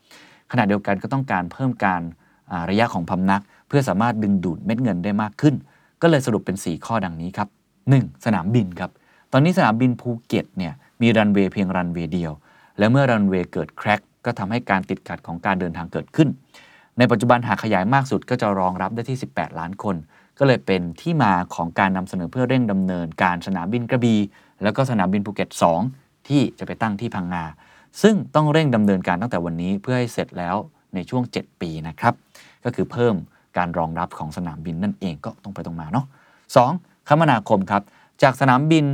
[0.53, 2.03] ขณะเดียวกันก็ต้องการเพิ่มการ
[2.71, 5.55] ระยะของพำนัก เพื่อสามารถดึงดูดเม็ดเงินได้มากขึ้น
[6.03, 7.49] ก็เลยสรุปเป็น 4 ข้อดังนี้ครับ
[7.87, 8.25] 1.
[8.25, 8.91] สนามบินครับ
[9.33, 12.33] ตอนนี้สนามบินภูเก็ตเนี่ยมีรันเวย์เพียงรันเวย์เดียว
[12.79, 16.29] และเมื่อรันเวย์เกิด crack ก็ทำให้การติดขัดของการเดินทางเกิดขึ้น
[16.99, 19.97] ในปัจจุบันหากขยายมากสุดก็จะรองรับได้ที่ 18 ล้านคน
[20.39, 24.21] ก็เลยเป็นที่มาของการนำเสนอเพื่อเร่งดำเนินการสนามบินกระบี่
[24.63, 25.49] แล้วก็สนามบินภูเก็ต
[25.89, 27.45] 2 ที่จะไปตั้งที่พังงา
[28.03, 30.57] ซึ่งต้องเร่งดำเนินการตั้งแต่วันนี้เพื่อให้เสร็จแล้ว
[30.95, 32.15] ในช่วง 7 ปีนะครับ
[32.65, 33.15] ก็คือเพิ่ม
[33.57, 36.07] การรองรับของสนามบินนั่นเองก็ตรงไปตรงมาเนาะ
[36.57, 37.09] 2.
[37.09, 37.83] คมนาคมครับ
[38.23, 38.85] จากสนามบิน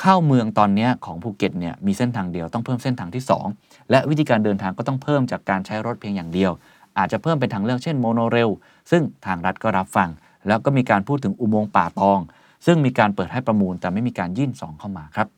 [0.00, 3.24] เข้าเมืองตอนนี้ของภูเก็ตเนี่ยมีเส้นทางเดียวต้องเพิ่มเส้นทางที่
[3.56, 6.52] 2 และวิธีการเดินทางก็ต้องเพิ่มจากการใช้รถเพียงอย่างเดียว
[6.98, 8.50] อาจจะเพิ่มเป็นทางเลือกเช่นโมโนเรล
[8.90, 10.08] ซึ่งทางรัฐก็รับฟัง
[10.48, 12.20] แล้วก็มีการพูดถึงอุโมงค์ป่าตอง
[12.66, 15.28] ซึ่งมีการเปิดให้ประมูลแต่ไม่มีการยื่นซองเข้ามาครับ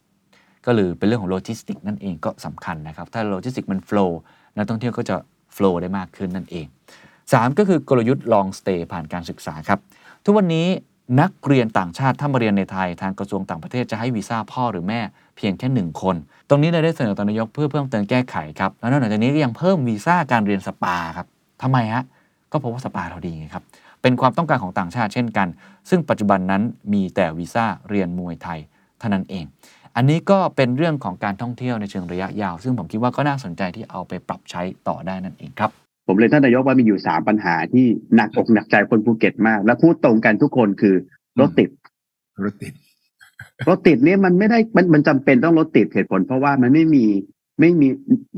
[0.67, 4.11] ก็เลยเป็นเรื่องของโลจิสติกนั่นเองก็สำคัญนะครับถ้าโลจิสติกมัน flow
[4.57, 5.17] นักท่องเที่ยวก็จะ
[5.57, 6.67] flow ได้มากขึ้นนั่นเอง
[7.33, 9.79] 3 ก็คือกลยุทธ์ long stay ผ่านการศึกษาครับ
[10.25, 10.69] ทุกวันนี้
[11.21, 15.01] นักเรียนต่างชาติถ้ามาเรียนในไทยทางกระทรวงต่างประเทศจะให้วีซ่าพ่อหรือแม่
[15.37, 16.17] เพียงแค่หนึ่งคน
[16.49, 21.27] ตรงนี้เลยได้เสนอต่อนายกเพื่อเพิ่มเติมแก้ไขครับ แล้วนอกจากนี้ก็ยังเพิ่มวีซ่าการเรียนสปาครับ
[21.63, 22.05] ทำไมฮะ
[22.53, 23.65] ก็เพราะว่าสปาเราดีไงครับ
[24.03, 25.49] เป็นความต้องการของต่างชาติเช่นกัน
[25.91, 28.61] ซึ่งปัจจุบันนั้นมีแต่วีซ่าเรียนมวยไทย
[28.99, 29.45] เท่านั้นเอง
[29.97, 35.71] อันนี้ก็เป็นเรื่องของการท่องเที่ยวในเชิงระยะยาว ซึ่งผมคิดว่าก็น่าสนใจที่เอาไปปรับใช้ต่อได้นั่นเองครับ
[36.07, 37.87] ผมเรียนท่านนายกว่ามีอยู่สามปัญหาที่
[38.17, 40.95] หนักอกหนักใจคนภูเก็ตมาก และพูดตรงกันทุกคนคือ
[41.41, 41.71] รถติด
[42.45, 42.75] รถติด
[43.69, 47.07] รถติดเนี่ยมันไม่ได้มันมันจำเป็นต้องรถติดเหตุผล เพราะว่ามันไม่มี
[47.61, 47.89] ไม่มี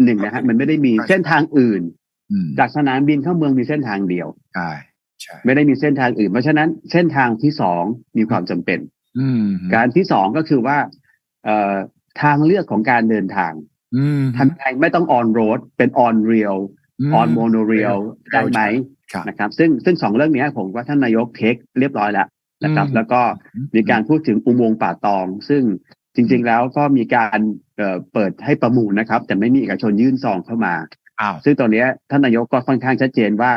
[0.04, 1.82] หนึ่งนะฮะมันไม่ได้มีเส้นทางอื่น
[2.30, 4.70] อืมจากสนามบินเข้าเมืองมีเส้นทางเดียวใช่
[5.22, 7.82] ใช่ไม่ได้มีเส้นทางอื่น เพราะฉะนั้นเส้นทางที่สอง
[8.16, 8.78] มีความจำเป็น
[9.18, 10.78] อืมการที่สองก็คือว่า
[11.44, 11.74] เอ่อ
[12.22, 13.52] ทางเลือกของการเดินทาง
[13.96, 15.90] อืมทำไงไม่ต้อง on road เป็น
[17.00, 17.98] on rail ม on monorail
[18.32, 18.60] ได้ไหม
[19.12, 22.28] ครับนะครับ ซึ่งซึ่งสองเรื่องเนี้ยผมว่าท่านนายกเทคเรียบร้อยแล้ว
[22.64, 23.20] นะครับอืมแล้วก็
[23.74, 25.62] มีการพูดถึงอุโมงค์ป่าตอง ซึ่ง
[26.14, 27.38] จริง ๆ แล้วก็มีการ
[27.76, 30.74] เอ่อเปิดให้ประมูลนะครับ แต่ไม่มีเอกชนยื่นซองเข้ามา
[31.20, 33.52] อ้าวซึ่งตอนเนี้ยท่านนายกก็ค่อนข้างชัดเจนว่า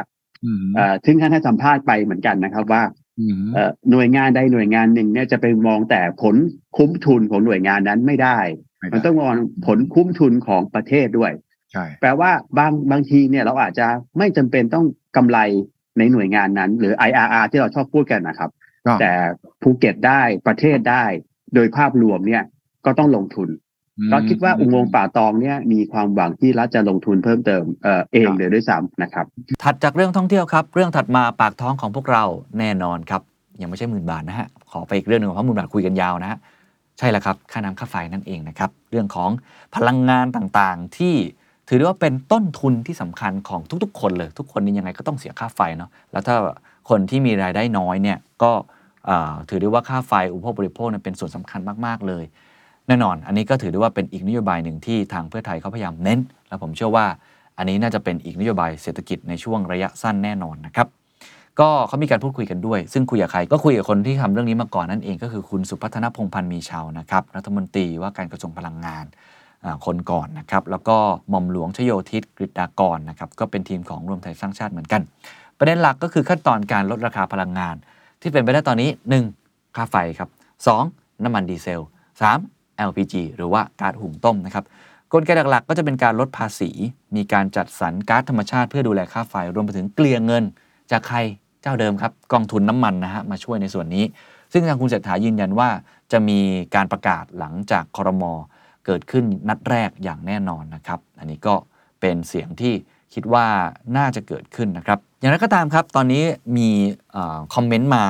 [0.45, 2.83] อืมเอ่อถึงท่านให้สัมภาษณ์ไปเหมือนกันนะครับว่า
[3.19, 6.35] อืมเอ่อหน่วยงานใดหน่วยงานหนึ่งเนี่ยจะไปมองแต่ผล
[6.77, 8.39] คุ้มทุนของหน่วยงานนั้นไม่ได้
[8.79, 9.33] ไได้มันต้องมอง
[9.65, 11.31] ผลคุ้มทุนของประเทศด้วย
[11.71, 14.85] ใช่แปลว่าบางบางทีเนี่ยเราอาจจะไม่จำเป็นต้อง
[15.17, 15.39] กำไร
[15.97, 18.49] ในหน่วยงานนั้น หรือ IRR ที่เราชอบพูดกันนะครับ
[18.87, 19.11] ก็แต่
[19.61, 21.05] ภูเก็ตได้ประเทศได้
[21.55, 22.43] โดยภาพรวมเนี่ย
[22.85, 23.49] ก็ต้องลงทุน
[24.11, 29.25] ก็คิดว่าอุโมงค์ป่าตองเนี่ยมีความหวังที่รัฐจะลงทุนเพิ่มเติมเอ่อเองเลยด้วยซ้ำนะครับ
[29.63, 32.23] ถัดจากเรื่องท่องเที่ยวครับ เรื่องถัดมาปากท้องของพวกเรา
[32.59, 33.21] แน่นอนครับ
[33.61, 36.39] ยังไม่ใช่หมื่นบาทนะฮะ ขอไปอีกเรื่องหนึ่งเพราะหมื่นบาทคุยกันยาวนะฮะ
[36.97, 39.29] ใช่แล้วครับ ค่าน้ำค่าไฟนั่นเองนะครับ เรื่องของ
[39.75, 41.15] พลังงานต่างๆที่
[41.69, 46.35] ถือได้ว่าเป็นต้นทุนที่สำคัญของทุกๆ คนเลย ทุกคนนี่ยังไงก็ต้องเสียค่าไฟเนาะแล้วถ้า
[46.89, 48.51] คนที่มีรายได้น้อยเนี่ยก็
[49.49, 52.23] ถือได้ว่าค่าไฟอุปโภคบริโภคเนี่ยเป็นส่วนสำคัญมากๆเลย
[52.87, 57.05] แน่นอน อันนี้ก็ถือได้ว่าเป็นอีกนโยบายหนึ่งที่ทางเพื่อไทยเขาพยายามเน้น และผมเชื่อว่า
[57.57, 60.87] อันนี้น่าจะเป็นอีกนโยบายเศรษฐกิจในช่วงระยะสั้นแน่นอนนะครับ
[61.59, 69.05] ก็เขามีการพูดคุยกันด้วย ซึ่งคุยกับใครก็คุยกับคนที่ทำเรื่องนี้มาก่อนนั่นเองก็คือคุณสุพัฒนพงพันธ์มีชาวนะครับรัฐมนตรีว่าการกระทรวงพลังงาน
[69.85, 70.97] คนก่อนนะครับแล้วก็
[71.29, 75.01] หม่อมหลวงชโยธิตกฤษดากรนะครับก็เป็นทีมของรวมไทยสร้างชาติเหมือนกัน
[75.57, 77.75] ประเด็นหลักก็คือขั้นตอนการลดราคาพลังงาน
[78.21, 78.89] ที่เป็นไปได้ตอนนี้
[79.33, 79.75] 1.
[79.75, 80.29] ค่าไฟครับ
[80.75, 81.23] 2.
[81.23, 81.83] น้ำมันดีเซล
[82.33, 82.87] 3.
[82.89, 84.65] LPG หรือว่าก๊าซหุงต้มนะครับ
[85.13, 86.69] กลไกหลักๆ ก็จะเป็นการลดภาษี
[87.15, 90.43] มีการจัดสรรก๊าซธรรมชาติเพื่อดูแลค่าไฟ รวมไปถึงเกลี่ยเงิน
[90.91, 91.17] จากใคร
[91.61, 94.05] เจ้าเดิมครับ กองทุนน้ำมันนะฮะมาช่วยในส่วนนี้
[94.53, 95.69] ซึ่งทางคุณเศรษฐายืนยันว่า
[96.11, 96.39] จะมี
[96.75, 98.33] การประกาศหลังจากคอรมอ
[98.89, 101.55] เกิดขึ้นนัดแรกอย่างแน่นอนนะครับ อันนี้ก็
[102.01, 102.73] เป็นเสียงที่
[103.13, 103.47] คิดว่า
[103.97, 106.23] น่าจะเกิดขึ้นนะครับ อย่างไรก็ตามครับ ตอนนี้
[106.57, 106.69] มี
[107.15, 107.17] อ
[107.53, 108.03] คอมเมนต์มา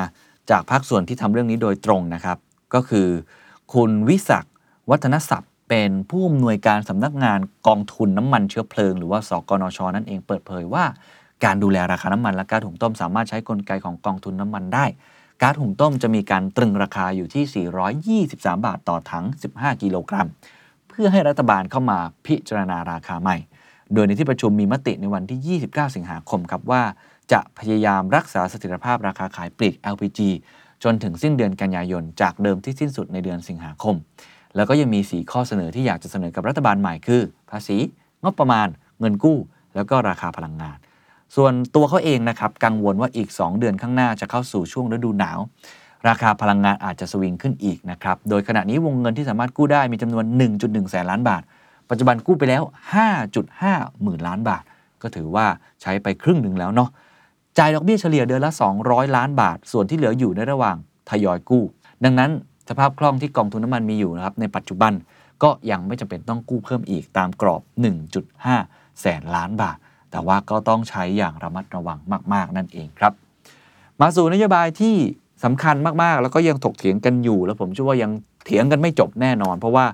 [0.52, 2.38] จากภาคส่วนที่ทำเรื่องนี้โดยตรงนะครับ
[2.74, 3.08] ก็คือ
[3.74, 4.54] คุณวิศักดิ์
[4.90, 10.84] วัฒนศัพท์ เป็นผู้อำนวยการสำนักงานกองทุนน้ำมันเชื้อเพลิง หรือว่าสกนช นั่นเองเปิดเผยว่า
[11.46, 14.86] การดูแลราคาน้ำมันและก๊าซหุงต้ม สามารถใช้กลไกของกองทุนน้ำมันได้
[15.42, 20.28] ก๊าซหุงต้มจะมีการตรึงราคาอยู่ที่ 423 บาทต่อถัง 15 กิโลกรัม
[21.02, 23.38] พื่อให้รัฐบาลเข้ามาพิจารณาราคาใหม่
[23.94, 26.82] โดยในที่ประชุมมีมติในวันที่ 29 สิงหาคมครับว่า
[27.32, 30.20] จะพยายามรักษาเสถียรภาพราคาขายปลีก LPG
[30.84, 33.96] จนถึงสิ้นเดือนกันยายน จากเดิมที่สิ้นสุดในเดือนสิงหาคม
[34.56, 37.78] แล้วก็ยังมี 4 ข้อเสนอที่อยากจะเสนอกับรัฐบาลใหม่คือ ภาษี
[38.24, 38.68] งบประมาณ
[39.00, 39.38] เงินกู้
[39.76, 40.78] แล้วก็ราคาพลังงาน
[41.36, 45.40] ส่วนตัวเขาเองนะครับกังวลว่าอีก 2 เดือนข้างหน้าจะเข้าสู่ช่วงฤดูหนาว
[46.08, 50.26] ราคาพลังงานอาจจะสวิงขึ้นอีกนะครับ โดยขณะนี้วงเงินที่สามารถกู้ได้มีจำนวน
[50.58, 51.42] 1.1 แสนล้านบาท
[51.90, 52.64] ปัจจุบันกู้ไปแล้ว
[53.34, 54.64] 5.5 หมื่นล้านบาท
[55.02, 55.46] ก็ถือว่า
[55.82, 56.90] ใช้ไปครึ่งหนึ่งแล้วเนาะ
[57.58, 58.52] จ่ายดอกเบี้ยเฉลี่ยเดือนละ
[58.84, 60.76] 200 ล้านบาท ส่วนที่เหลืออยู่ในระหว่าง
[61.10, 61.64] ทยอยกู้
[62.04, 62.32] ดังนั้น
[62.70, 64.94] สภาพคล่องที่กองทุนน้ำมันมีอยู่นะครับในปัจจุบัน
[65.44, 67.62] ก็ยังไม่จำเป็นต้องกู้เพิ่มอีกตามกรอบ
[68.32, 69.78] 1.5 แสนล้านบาท
[70.12, 72.00] แต่ว่าก็ต้องใช้อย่างระมัดระวัง
[72.34, 73.14] มาก ๆ นั่นเองครับ
[74.02, 74.96] มาสู่นโยบายที่
[75.44, 78.12] สำคัญมากๆ แล้วก็ยังถกเถียงกันอยู่ แล้วผมเชื่อว่ายัง
[78.46, 79.86] เถียงกันไม่จบแน่นอน เพราะว่า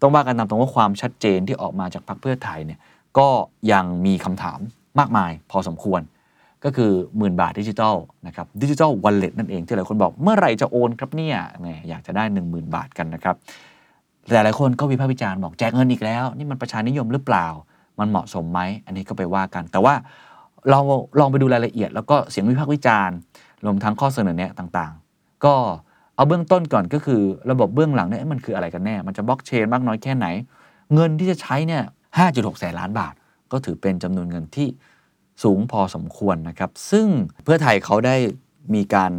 [0.00, 2.78] ต้องว่ากันตามตรงว่าความชัดเจนที่ออกมาจากพรรคเพื่อไทยเนี่ย
[3.18, 3.28] ก็
[3.72, 4.58] ยังมีคำถาม
[4.98, 6.00] มากมาย พอสมควร
[6.64, 11.36] ก็คือหมื่นบาทดิจิทัลนะครับดิจิทัลวันเล็ตนั่นเองที่หลายคนบอกเมื่อไหร่จะโอนครับเนี่ย
[11.88, 13.36] อยากจะได้ 1 0,000 บาทกันนะครับ
[14.30, 17.46] แต่หลายคนก็วิพากษ์วิจารณ์บอกแจกเงินอีกแล้ว นี่มันประชานิยมหรือเปล่า
[17.98, 19.94] มันเหมาะสมไหมอันนี้ก็ไปว่ากัน แต่ว่า
[20.70, 20.80] เรา
[21.18, 23.16] ลองไปดูรายละเอียด แล้วก็เสียงวิพากษ์วิจารณ์
[23.64, 25.54] รวมทั้งข้อเสนอแนะต่างๆ ก็
[26.14, 30.26] เอาเบื้องต้นก่อนก็คือระบบเบื้องหลังเนี่ยมันคืออะไรกันแน่ มันจะบล็อกเชนมากน้อยแค่ไหน
[30.94, 31.82] เงินที่จะใช้เนี่ย
[32.18, 33.14] 5.6 แสนล้านบาท
[33.52, 34.68] ก็ถือเป็นจำนวนเงินที่
[35.42, 37.06] สูงพอสมควรนะครับ ซึ่ง
[37.44, 38.16] เพื่อไทยเขาได้
[38.74, 39.12] มีการ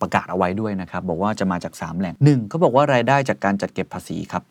[0.00, 4.42] ประกาศเอาไว้ด้วยนะครับ บอกว่าจะมาจาก 3 แหล่งหนึ่งเขาบอกว่ารายได้จากการจัดเก็บภาษีครับ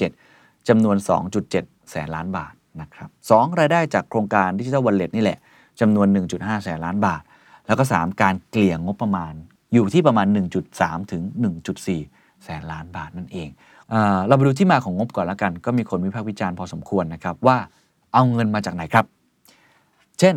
[0.00, 0.96] 2567จำนวน
[1.44, 5.38] 2.7 แสนล้านบาทนะครับสองรายได้จากโครงการดิจิทัลวอลเล็ตนี่แหละ
[5.80, 7.22] จำนวน 1.5 แสนล้านบาท
[7.66, 9.34] แล้วก็ 3 การเกลี่ยงบประมาณ
[9.72, 10.26] อยู่ที่ประมาณ
[10.68, 11.22] 1.3 ถึง
[11.82, 13.48] 1.4 แสนล้านบาทนั่นเอง
[13.90, 13.94] เอ
[14.26, 17.56] เราไปดูที่มาของงบก่อนละกัน ก็มีคนวิพากษ์วิจารณ์พอสมควรนะครับว่า
[18.12, 19.04] เอาเงินมาจากไหนครับ
[20.18, 20.34] เช่น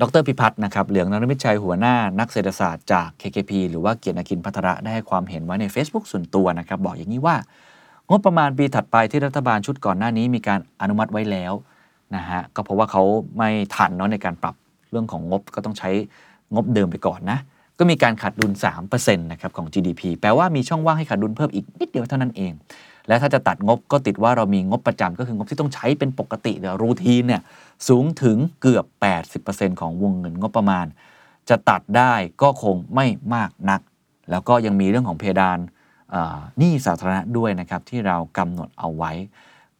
[0.00, 7.36] ดรพิพัฒน์นะครับ เหลืองนรมิตชัยหัวหน้านักเศรษฐศาสตร์จาก KKP หรือว่าเกียรตินาคินพัทระได้ให้ความเห็นไว้ใน Facebook ส่วนตัวนะครับ บอกอย่างนี้ว่า
[8.08, 11.52] งบประมาณปีถัดไปที่รัฐบาลชุดก่อนหน้านี้มีการอนุมัติไว้แล้ว
[12.16, 13.02] นะฮะก็เพราะว่าเขา
[13.36, 14.54] ไม่ทันเนาะในการปรับ
[14.90, 15.90] เรื่องของงบก็ต้องใช้
[16.54, 17.38] งบเดิมไปก่อนนะ
[17.78, 18.52] ก็มีการขาดดุล
[18.86, 22.52] 3%นะครับของ GDP แปลว่ามีช่องว่างให้ขาดดุลเพิ่มอีกนิดเดียวเท่านั้นเอง
[23.08, 27.42] และถ้าจะตัดงบก็ติดว่าเรามีงบประจำก็คืองบที่ต้องใช้เป็นปกติเดี๋ยวรูทีนเนี่ย
[27.88, 28.84] สูงถึงเกือบ
[29.32, 30.86] 80%ของวงเงินงบประมาณ
[31.48, 33.80] จะตัดได้ก็คงไม่มากนัก
[34.30, 35.58] แล้วก็ยังมีเรื่องของเพดาน
[36.58, 39.12] หนี้สาธารณะด้วยนะครับที่เรากำหนดเอาไว้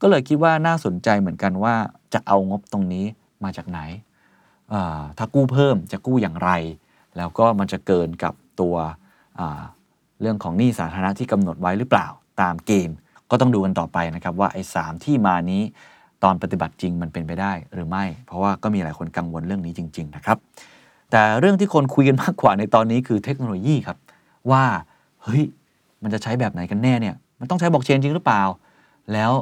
[0.00, 1.74] ก็เลยคิดว่าน่าสนใจเหมือนกันว่า
[2.14, 3.04] จะเอางบตรงนี้
[3.44, 3.80] มาจากไหน
[5.18, 6.50] ถ้ากู้เพิ่มจะกู้อย่างไร
[7.16, 8.76] แล้วก็มันจะเกินกับตัว
[10.20, 12.06] เรื่องของหนี้สาธารณะที่กำหนดไว้หรือเปล่า
[12.42, 12.96] ตามเกณฑ์
[13.30, 15.62] ก็ต้องดูกันต่อไปนะครับว่าไอ้สามที่มานี้
[16.22, 20.38] ตอนปฏิบัติจริงมันเป็นไปได้หรือไม่ เพราะว่าก็มีหลายคนกังวลเรื่องนี้จริง ๆ นะครับ
[21.10, 23.98] แต่เรื่องที่คนคุยกันมากกว่าในตอนนี้คือเทคโนโลยีครับ
[24.50, 24.64] ว่า
[25.22, 25.42] เฮ้ย
[26.02, 28.42] มันจะใช้แบบไหนกันแน่เนี่ยมันต้องใช้บล็อกเชนจริงหรือเปล่า
[29.12, 29.32] แล้ว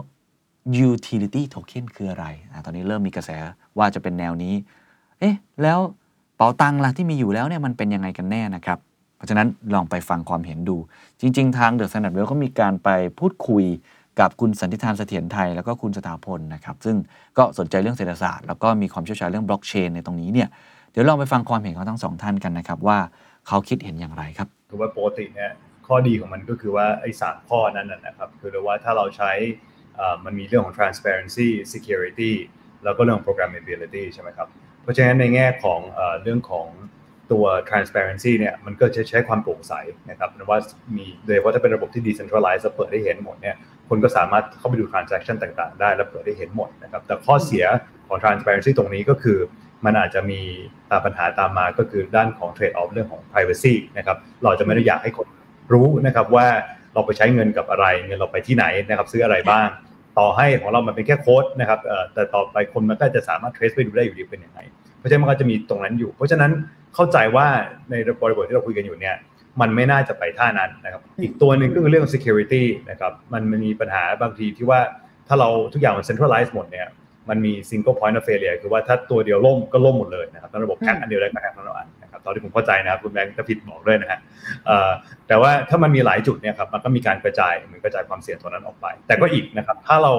[0.89, 3.31] utility token คืออะไรอตอนนี้เริ่มมีกระแส
[3.79, 4.55] ว่าจะเป็นแนวนี้
[5.23, 5.79] เอ๊ะแล้ว
[6.37, 8.79] เป๋าตังล่ะที่มีอยู่แล้วเนี่ยมันเป็นยังไงกันแน่นะครับ
[9.17, 10.77] เพราะฉะนั้นลองไปฟังความเห็นดู
[11.21, 13.65] จริง ๆ ทาง THE STANDARD WEALTH ก็มีการไปพูดคุย
[14.21, 16.97] กับคุณสันติธานเสถียรไทยแล้วก็คุณสถาพน์นะครับ ซึ่ง
[17.39, 20.49] ก็สนใจเรื่องเศรษฐศาสตร์แล้วก็มีความเชี่ยวชาญเรื่องบล็อกเชนในตรงนี้เนี่ย
[20.93, 22.99] เดี๋ยวลองไปฟังความเห็นของทั้งสองท่านกันนะครับว่า
[23.49, 25.51] เขาคิดเห็นอย่างไรครับคือว่าปกติเนี่ย
[25.87, 29.33] ข้อดีของมันก็คือว่าไอ้สามข้อนั้นนะครับ คือว่าถ้าเราใช้
[30.25, 32.33] มันมีเรื่องของ transparency security
[32.85, 34.49] แล้วก็เรื่องของ programmability ใช่ไหมครับ
[34.83, 35.81] เพราะฉะนั้นในแง่ของ
[36.23, 36.67] เรื่องของ
[37.33, 39.73] ตัว transparency เนี่ยมันก็จะใช้ความโปร่งใส
[40.11, 40.59] นะครับว่า
[40.97, 43.57] มีโดยเฉพาะถ้าเป็นระบบที่ decentralized เปิดได้เห็นหมดเนี่ย
[43.89, 47.65] คนก็สามารถเข้าไปดู transaction ต่างๆ ได้ แล้วเปิดได้เห็นหมดนะครับแต่ข้อเสีย
[48.09, 49.39] ของ transparency ตรงนี้ก็คือ
[49.85, 50.41] มันอาจจะมี
[51.05, 55.27] ปัญหาตามมาก็คือด้านของ trade off เรื่องของ privacy นะครับเราจะไม่ได้อยากให้คน
[55.73, 56.47] รู้นะครับว่า
[56.95, 59.69] เราไปใช้เงินกับอะไร เงินเราไปที่ไหนนะครับซื้ออะไรบ้าง
[60.19, 61.81] ต่อให้ของเรามันเป็นแค่โค้ดนะครับ
[62.15, 64.61] แต่ต่อไปคนมันก็จะสามารถ trace ไปดูได้อยู่ดีเป็นยังไง
[64.99, 66.51] เพราะฉะนั้นมันก็จะมีตรงนั้นอยู่ เพราะฉะนั้น
[66.95, 67.47] เข้าใจว่า
[67.91, 69.17] ในบริบทที่เราคุยกันอยู่เนี่ย
[69.61, 74.81] มันไม่น่าจะไปท่านั้นนะครับอีกตัวหนึ่งก็คือเรื่อง security นะครับมันมันมีปัญหาบางทีที่ว่า
[75.29, 76.89] ถ้าเราทุกอย่างมัน centralize หมดเนี่ย
[77.31, 84.21] มันมี single point of failure คือว่าถ้าตัวเดียวล่มก็ล่มหมดเลยนะครับระบบแพ็กอันเดียวได้ก็แพ็กทั้งอันนะครับตอนที่ผมเข้าใจนะครับคุณแบงค์จะผิดบอกด้วยนะฮะ
[85.29, 90.13] แต่ว่าถ้ามันมีหลายจุดเนี่ยครับมันก็มีการกระจายเหมือนกระจายความเสี่ยงตัวนั้นออกไป แต่ก็อีกนะครับถ้าเรา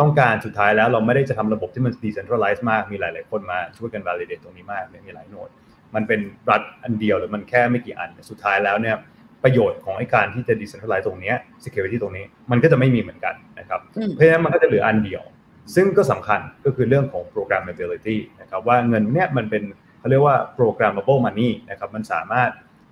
[0.00, 5.48] ต้องการสุดท้ายแล้วเราไม่ได้จะทำระบบที่มัน decentralize มากมีหลาย ๆ คนมาช่วยกัน validate ตรงนี้มากมีหลายโนด
[5.94, 8.96] มันเป็นรัฐอันเดียวหรือมันแค่ไม่กี่อันสุดท้ายแล้วเนี่ย
[9.44, 11.32] ประโยชน์ของไอ้การที่จะ decentralize ตรงนี้
[11.64, 13.80] security ตรงนี้มันก็จะไม่มีเหมือนกันนะครับ
[14.14, 15.22] เพราะฉะนั้นมันก็จะเหลืออันเดียว
[15.74, 19.62] ซึ่งก็สำคัญก็คือเรื่องของ programmability นะครับว่าเงินเนี้ยมันเป็น
[19.98, 22.50] เขาเรียกว่า programmable money นะครับมันสามารถ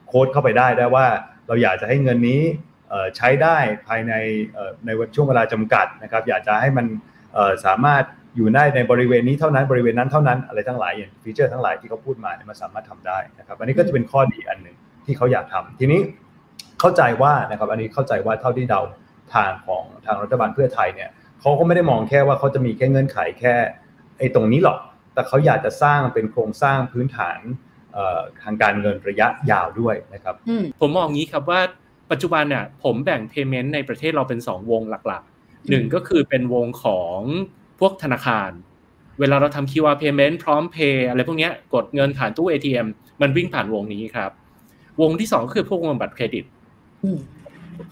[0.09, 1.07] โค้ดเข้าไปได้ได้ว่า
[1.47, 2.43] เราอยากจะให้เงินนี้
[3.17, 3.59] ใช้ได้
[3.89, 4.13] ภายใน
[4.87, 6.87] ในช่วงเวลาจำกัดนะครับอยากจะให้มัน
[7.67, 8.05] สามารถ
[8.37, 16.01] อยู่ได้ในบริเวณนี้เท่านั้นบริเวณนั้นเท่านั้นอะไรทั้งหลายอย่างฟีเจอร์ทั้งหลายที่เขาพูดมาเนี่ยมันสามารถทำได้นะครับอันนี้ก็จะเป็นข้อดีอันหนึ่งที่เขาอยากทำทีนี้
[16.81, 18.81] เข้าใจว่านะครับอันนี้เข้าใจว่าเท่าที่เดา
[19.35, 21.11] ทางของทางรัฐบาลเพื่อไทยเนี่ย
[21.45, 23.55] เขาก็ไม่ได้มองแค่ว่าเขาจะมีแค่เงื่อนไขแค่
[24.19, 24.79] ไอ้ตรงนี้หรอก
[25.15, 27.39] แต่เขาอยากจะสร้างเป็นโครงสร้างพื้นฐาน
[28.43, 30.35] ทางการเงินระยะยาวด้วยนะครับ
[30.81, 31.61] ผมมองงี้ครับว่า
[32.11, 37.19] ปัจจุบันเนี่ยผมแบ่ง payment ในประเทศเราเป็น 2 วงหลักๆหนึ่งก็คือเป็นวงของ
[37.81, 38.51] พวกธนาคาร
[39.21, 42.87] เวลาเราทำ QR payment พร้อม pay อะไรพวกนี้กดเงินผ่านตู้ ATM
[43.21, 44.31] มันวิ่งผ่านวงนี้ครับ
[45.01, 46.45] วงที่สองคือพวกวงบัตรเครดิต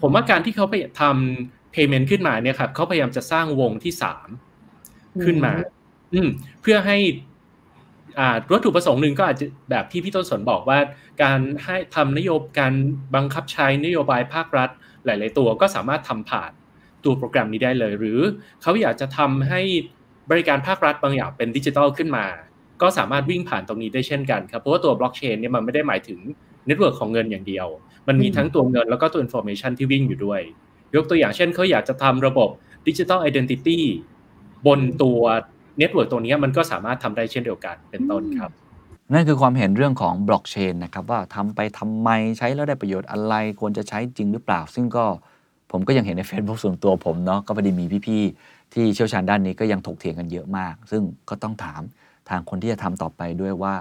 [0.01, 4.27] ผมว่าการที่เขาไปทำ payment ขึ้นมาเนี่ยครับเขาพยายามจะสร้างวงที่สาม
[5.23, 5.53] ขึ้นมา
[6.13, 6.19] อื
[6.61, 6.97] เพื่อให้
[8.53, 10.79] วัตถุประสงค์หนึ่งก็อาจจะแบบที่พี่ต้นสนบอกว่า
[11.23, 12.73] การให้ทำนโยบการ
[13.15, 14.69] บังคับใช้นโยบายภาครัฐ
[15.05, 16.51] หลาย ๆ ตัวก็สามารถทำผ่าน
[17.03, 18.19] ตัวโปรแกรมนี้ได้เลย หรือ
[18.61, 19.61] เขาอยากจะทำให้
[20.31, 22.25] บริการภาครัฐบางอย่างเป็นดิจิทัลขึ้นมา
[22.81, 26.19] ก็สามารถวิ่งผ่านตรงนี้ได้เช่นกันครับเพราะว่าตัวบล็อกเชนเนี่ยมันไม่ได้หมายถึง
[26.65, 27.67] network ของเงินอย่างเดียว
[28.07, 30.41] มันมีทั้งตัวเงินแล้วก็ตัว information ที่วิ่งอยู่ด้วย
[30.95, 32.49] ยกตัวอย่างเช่นเขาอยากจะทำระบบ
[32.87, 33.83] digital identity
[34.67, 35.19] บนตัว
[35.77, 38.51] network ตัวนี้มันก็สามารถทำได้เช่นเดียวกันเป็นต้นครับ
[39.13, 45.05] นั่นคือความเห็นเรื่องของบล็อกเชนนะครับว่าทำไปทำไมใช้แล้วได้ประโยชน์อะไรควรจะใช้จริงหรือเปล่า ซึ่งก็
[45.71, 51.81] ผมก็ยังเห็นใน Facebook ส่วนตัวผมเนาะก็พอดีมีพี่ๆที่เชี่ยวชาญด้านนี้ก็ยังถกเถียงกันเยอะมาก ซึ่งก็ต้องถาม
[52.29, 53.73] ทางคนที่จะทำต่อไปด้วยว่า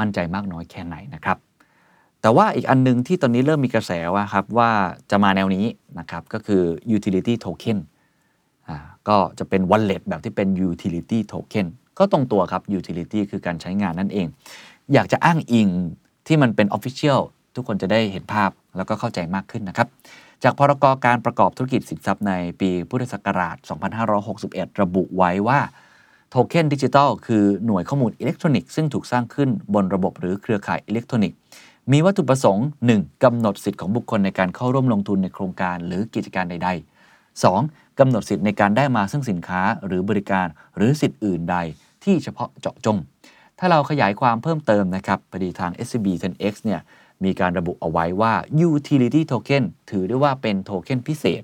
[0.00, 1.36] มั่นใจมากน้อยแค่ไหนนะครับ
[2.22, 4.70] แต่ว่าอีกอันนึงที่ตอนนี้เริ่มมีกระแสว่าครับว่า
[5.10, 5.66] จะมาแนวนี้
[5.98, 6.62] นะครับก็คือ
[6.96, 7.78] utility token
[8.68, 8.76] อ่า
[9.08, 11.66] ก็จะเป็น wallet แบบที่เป็น utility token
[11.98, 14.26] ก็ตรงตัวครับ utility คือการใช้งานนั่นเอง
[14.92, 15.68] อยากจะอ้างอิง
[16.26, 17.20] ที่มันเป็น official
[17.54, 19.88] ทุกคนจะได้เห็นภาพแล้วก็เข้าใจมากขึ้นนะครับ
[20.44, 23.56] จากพรกการประกอบธุรกิจสินทรัพย์ในปีพุทธศักราช
[24.18, 25.60] 2561 ระบุไว้ว่า
[26.30, 31.38] โทเค็นดิจิทัลคือหน่วยข้อมูลอิเล็กทรอนิกส์ซึ่งถูกสร้างขึ้นบนระบบหรือเครือข่ายอิเล็กทรอนิกส์
[31.92, 33.24] มีวัตถุประสงค์ 1.
[33.24, 36.70] กำหนดสิทธิ์ของบุคคลในการเข้าร่วมลงทุนในโครงการหรือกิจการใด
[37.10, 37.98] ๆ 2.
[37.98, 40.46] กำหนดสิทธิ์ในการได้มาซึ่งสินค้าหรือบริการ
[40.76, 41.56] หรือสิทธิ์อื่นใด
[42.04, 42.96] ที่เฉพาะเจาะจง
[43.58, 46.80] ถ้าเราขยายความเพิ่มเติมนะครับพอดีทาง SCB 10X เนี่ย
[47.24, 48.34] มีการระบุเอาไว้ว่า
[48.68, 51.42] utility token ถือได้ว่าเป็นโทเค็นพิเศษ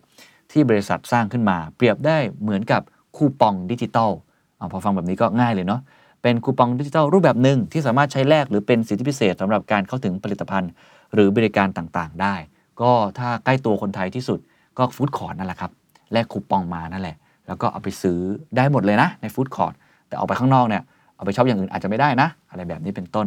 [0.53, 2.83] ที่บริษัทสร้างขึ้นมา เปรียบได้เหมือนกับ
[3.17, 4.11] คูปองดิจิตอล
[4.59, 5.81] อ๋อพอฟังแบบนี้ก็ง่ายเลยเนาะ
[6.25, 10.71] เป็นคูปองดิจิตอลรูปแบบหนึ่งที่สามารถใช้แลกหรือเป็นสิทธิพิเศษสำหรับการเข้าถึงผลิตภัณฑ์
[11.15, 12.35] หรือบริการต่างๆ ได้
[12.81, 14.39] ก็ถ้าใกล้ตัวคนไทยที่สุด
[14.79, 15.71] ก็ฟู้ดคอร์ทนั่นแหละครับ
[16.13, 18.19] แลกคูปองมานั่นแหละ แล้วก็เอาไปซื้อ
[18.57, 19.75] ได้หมดเลยนะในฟู้ดคอร์ท
[20.09, 20.83] แต่เอาไปข้างนอกเนี่ย
[21.17, 23.27] เอาไปช็อปอย่างอื่นอาจจะไม่ได้นะ อะไรแบบนี้เป็นต้น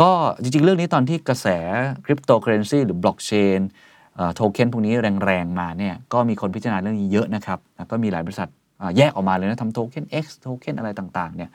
[0.00, 0.10] ก็
[0.42, 1.46] จริงๆ เรื่องนี้ตอนที่กระแส
[2.04, 3.60] คริปโตเคอเรนซีหรือบล็อกเชน
[4.34, 4.92] โทเค็นพวกนี้
[5.24, 8.48] แรงๆ มาเนี่ยก็มีคนพิจารณาเรื่องนี้เยอะนะครับแล้วก็มีหลายบริษัท
[8.96, 11.50] แยกออกมาเลยนะทำโทเค็น X โทเค็นอะไรต่างๆเนี่ย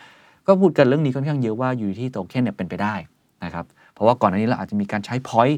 [0.47, 2.95] ก็พูดกันเรื่องนี้ค่อนข้างเยอะว่า Utility Token เนี่ยเป็นไปได้
[3.43, 5.58] นะครับเพราะว่าก่อนหน้านี้เราอาจจะมีการใช้ point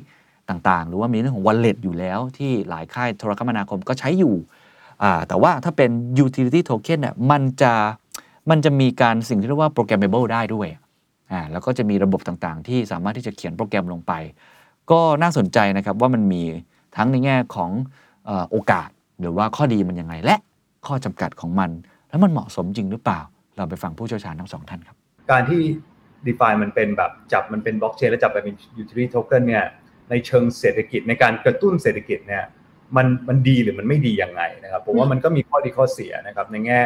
[0.49, 4.35] ต่างๆ หรือว่ามีเรื่องของ wallet อยู่แล้วที่หลายค่ายโทรคมนาคมก็ใช้อยู่
[5.27, 5.89] แต่ว่าถ้าเป็น
[6.25, 7.73] utility token เนี่ยมันจะ
[8.49, 10.67] มันจะมีการสิ่งที่เรียกว่า programmable ได้ด้วย
[11.31, 14.13] อ่าแล้วก็จะมีระบบต่างๆ ที่สามารถที่จะเขียนโปรแกรมลงไป
[14.91, 16.43] ก็น่าสนใจนะครับว่ามันมี
[16.95, 17.71] ทั้งในแง่ของ
[18.27, 20.35] อโอกาส หรือว่าข้อดีมันยังไงและ
[20.85, 21.69] ข้อจำกัดของมัน
[22.09, 23.19] แล้วมันเหมาะสมจริงหรือเปล่า
[23.57, 24.95] เราไปฟังผู้เชี่ยวชาญทั้งสองท่านครับ
[25.31, 25.61] การที่
[26.25, 29.65] DeFi มันเป็นแบบจับมันเป็นบล็อกเชนและจับไปเป็น utility token เนี่ย
[30.09, 32.43] ในเชิงเศรษฐกิจในการกระตุ้นเศรษฐกิจเนี่ย
[32.95, 36.79] มันมันดีหรือมันไม่ดียังไงนะครับผมว่ามันก็มีข้อดีข้อเสียนะครับในแง่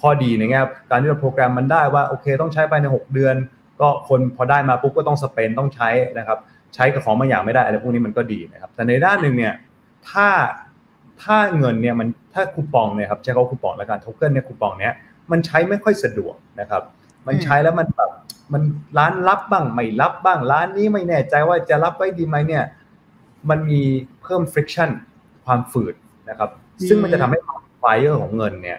[0.00, 0.60] ข้อดีในแง่
[0.90, 3.36] การที่เราโปรแกรมมันได้ว่าโอเค ต้องใช้ภายใน 6 เดือน
[3.80, 6.38] ก็คนพอได้มาปุ๊บก็ต้องสเปนต้องใช้นะครับ
[6.74, 9.54] ใช้กับของบางอย่างไม่ได้อะไรพวกนี้มันก็ดีนะครับแต่ในด้านหนึ่งเนี่ย
[10.10, 10.28] ถ้า
[11.22, 14.94] ถ้าเงินเนี่ยมันถ้าคูปองเนี่ยครับใช้เขาคูปองและการโทเค็นเนี่ยคูปองเนี่ย
[15.32, 16.82] มันใช้ไม่ค่อยสะดวกนะครับ
[17.26, 18.10] มันใช้แล้วมันแบบ
[18.52, 18.62] มัน
[18.98, 22.64] ร้านรับบ้างไม่รับบ้างร้านนี้ไม่แน่ใจว่าจะรับไว้ดีไหมเนี่ย
[23.50, 23.82] มันมี
[24.22, 24.90] เพิ่ม friction
[25.46, 25.94] ความฝืด
[26.28, 26.50] นะครับ
[26.88, 28.78] ซึ่งมันจะทำให้ multiplier ของเงินเนี่ย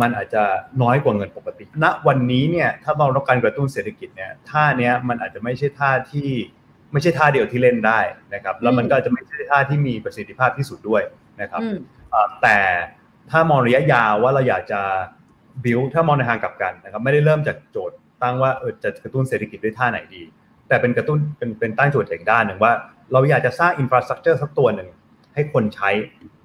[0.00, 0.42] มันอาจจะ
[0.82, 6.30] น้อยกว่าเงินปกติณวันนี้เนี่ย ถ้าเราต้องการกระตุ้นเศรษฐกิจเนี่ยท่าเนี้ยมันอาจจะไม่ใช่ท่าที่
[6.92, 8.00] ไม่ใช่ท่าเดียวที่เล่นได้
[8.34, 11.02] นะครับ แล้วมันก็อาจจะไม่ใช่ท่าที่มีประสิทธิภาพที่สุดด้วย
[11.40, 11.76] นะครับอืม
[12.10, 12.58] เอ่อแต่
[13.30, 14.80] ถ้ามองระยะยาวว่าเราอยากจะ
[15.64, 20.22] build ถ้ามองในทางกลับกันนะครับไม่ได้เริ่มจากโจทย์ตั้งว่าเออจะกระตุ้นเศรษฐกิจด้วยท่าไหนดี
[20.68, 22.72] แต่เป็นกระตุ้นเป็นเป็นตั้งโจทย์อีกด้านหนึ่งว่า
[23.12, 24.88] เราอยากจะสร้าง infrastructure สักตัวหนึ่ง
[25.34, 25.90] ให้คนใช้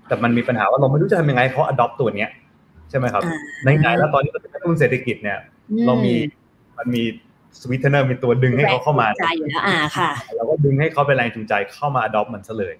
[0.07, 2.29] แต่มันมีปัญหาว่าเราไม่รู้จะทำยังไงให้เขา adopt ตัวเนี้ย
[2.89, 5.37] ใช่ไหมครับอ่าในไหนๆแล้วตอนนี้เราจะกระตุ้นเศรษฐกิจเนี่ย
[5.85, 6.13] เรามี
[6.77, 7.03] มันมี
[7.61, 12.73] สวิตเทอร์มีตัวดึงให้เขาเข้ามาแรงจูงใจอยู่แล้วอ่าค่ะเราก็ดึงให้เขาเป็นแรงจูงใจเข้ามา adopt มันซะเลย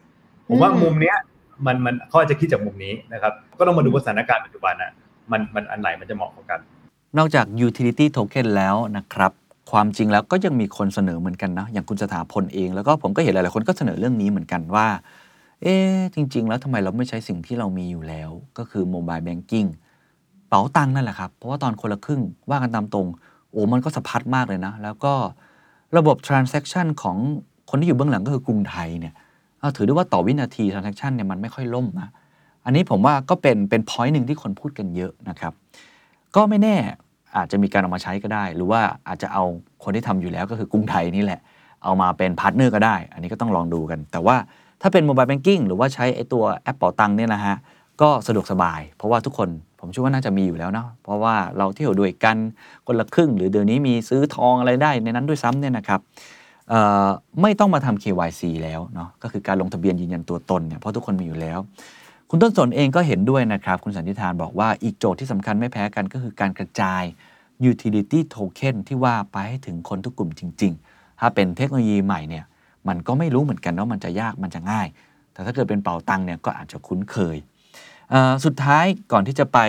[0.48, 1.18] ผมว่าอืมมุมเนี้ย
[1.66, 4.92] มันมันเขาอาจจะคิดจากมุมนี้นะครับ ก็ต้องมาดูว่าสถานการณ์ปัจจุบันน่ะ
[5.32, 6.60] มันมันอันไหนมันจะเหมาะกว่ากัน
[7.18, 9.32] นอกจาก utility token แล้วนะครับ
[9.72, 14.88] ความจริงแล้วก็ยังมีคนเสนอเหมือนกันนะอย่างคุณสถาพลเอง แล้วก็ผมก็เห็นหลาย ๆ คนก็เสนอเรื่องนี้เหมือนกันว่า
[15.62, 15.76] เอ๊
[16.16, 19.68] จริง ๆ แล้วทำไมเราไม่ใช้สิ่งที่เรามีอยู่แล้ว ก็คือ mobile banking
[20.50, 23.08] เป๋าตังนั่นแหละครับ เพราะว่าตอนคนละครึ่งว่ากันตามตรง
[23.52, 25.14] โอ้มันก็สะพัดมากเลยนะ แล้วก็
[25.98, 27.18] ระบบ transaction ของ
[27.70, 29.14] คนที่อยู่เบื้องหลังก็คือกรุงไทยเนี่ย
[29.76, 32.10] ถือได้ว่าต่อวินาที transaction เนี่ยมันไม่ค่อยล่มนะ
[32.68, 35.54] อันนี้ผมว่าก็เป็นเป็น point หนึ่งที่คนพูดกันเยอะนะครับ
[36.36, 36.76] ก็ไม่แน่
[37.36, 39.44] อาจจะมีการเอามาใช้ก็ได้ หรือว่าอาจจะเอา
[39.84, 41.40] คนที่ทำอยู่แล้วก็คือกรุงไทยนี่แหละ
[41.84, 44.36] เอามาเป็น partner ก็ได้ อันนี้ก็ต้องลองดูกัน แต่ว่า
[44.82, 47.56] ถ้าเป็น mobile banking หรือว่าใช้ไอ้ตัวแอปเป๋าตังเนี่ยนะฮะ
[48.02, 49.50] ก็สะดวกสบาย เพราะว่าทุกคน
[49.80, 52.38] ผมเชื่อว่าน่าจะมีอยู่แล้วเนาะเพราะว่าเราเที่ยวด้วยกัน
[52.88, 56.00] คนละครึ่ง หรือเดี๋ยวนี้มีซื้อทองอะไรได้ในนั้นด้วยซ้ำเนี่ยนะครับ
[57.42, 61.60] ไม่ต้องมาทำ KYC แล้วเนาะก็คือการลงทะเบียนยืนยันตัวตนเนี่ยเพราะทุกคนมีอยู่แล้ว
[62.30, 67.04] คุณต้นสนเองก็เห็นด้วยนะครับ คุณสันติธานบอกว่าอีกโจทย์ที่สำคัญไม่แพ้กันก็คือการกระจาย
[67.70, 72.46] utility token ที่ว่าไปให้ถึงคนทุกกลุ่มจริง ๆ ถ้าเป็นเทคโนโลยีใหม่เนี่ย
[72.88, 74.88] มันก็ไม่รู้เหมือนกันว่ามันจะยากมันจะง่าย
[75.34, 77.38] แต่ถ้าเกิดเป็นเป่าตังค์เนี่ยก็อาจจะคุ้นเคย
[78.46, 79.60] สุดท้ายก่อนที่จะไป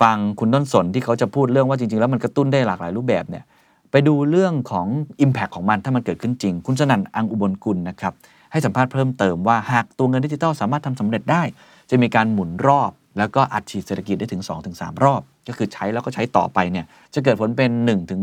[0.00, 3.44] ฟังคุณต้นสนที่เขาจะพูดเรื่องว่าจริง ๆ แล้วมันกระตุ้นได้หลากหลายรูปแบบเนี่ย
[3.90, 4.86] ไปดูเรื่องของ
[5.24, 8.12] Impact ของมันถ้ามันเกิดขึ้นจริง คุณสนั่นอังอุบลกุลนะครับ
[8.52, 11.42] ให้สัมภาษณ์เพิ่มเติมว่าหากตัวเงินดิจิทัลสามารถทำสำเร็จได้
[11.90, 17.70] จะมีการหมุนรอบ แล้วก็อัดฉีดเศรษฐกิจได้ถึง 2-3 รอบ ก็คือใช้แล้วก็ใช้ต่อไปเนี่ยจะเกิดผลเป็น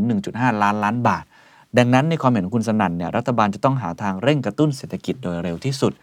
[0.06, 1.24] 1-1.5 ล้านล้านบาท
[1.78, 5.94] ดังนั้นในความเห็นของคุณสนั่นเนี่ยรัฐบาลจะต้องหาทางเร่งกระตุ้นเศรษฐกิจโดยเร็วที่สุด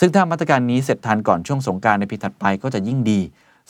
[0.00, 3.20] ซึ่งถ้ามาตรการนี้เสร็จทันก่อนช่วงสงการในปีถัดไปก็จะยิ่งดี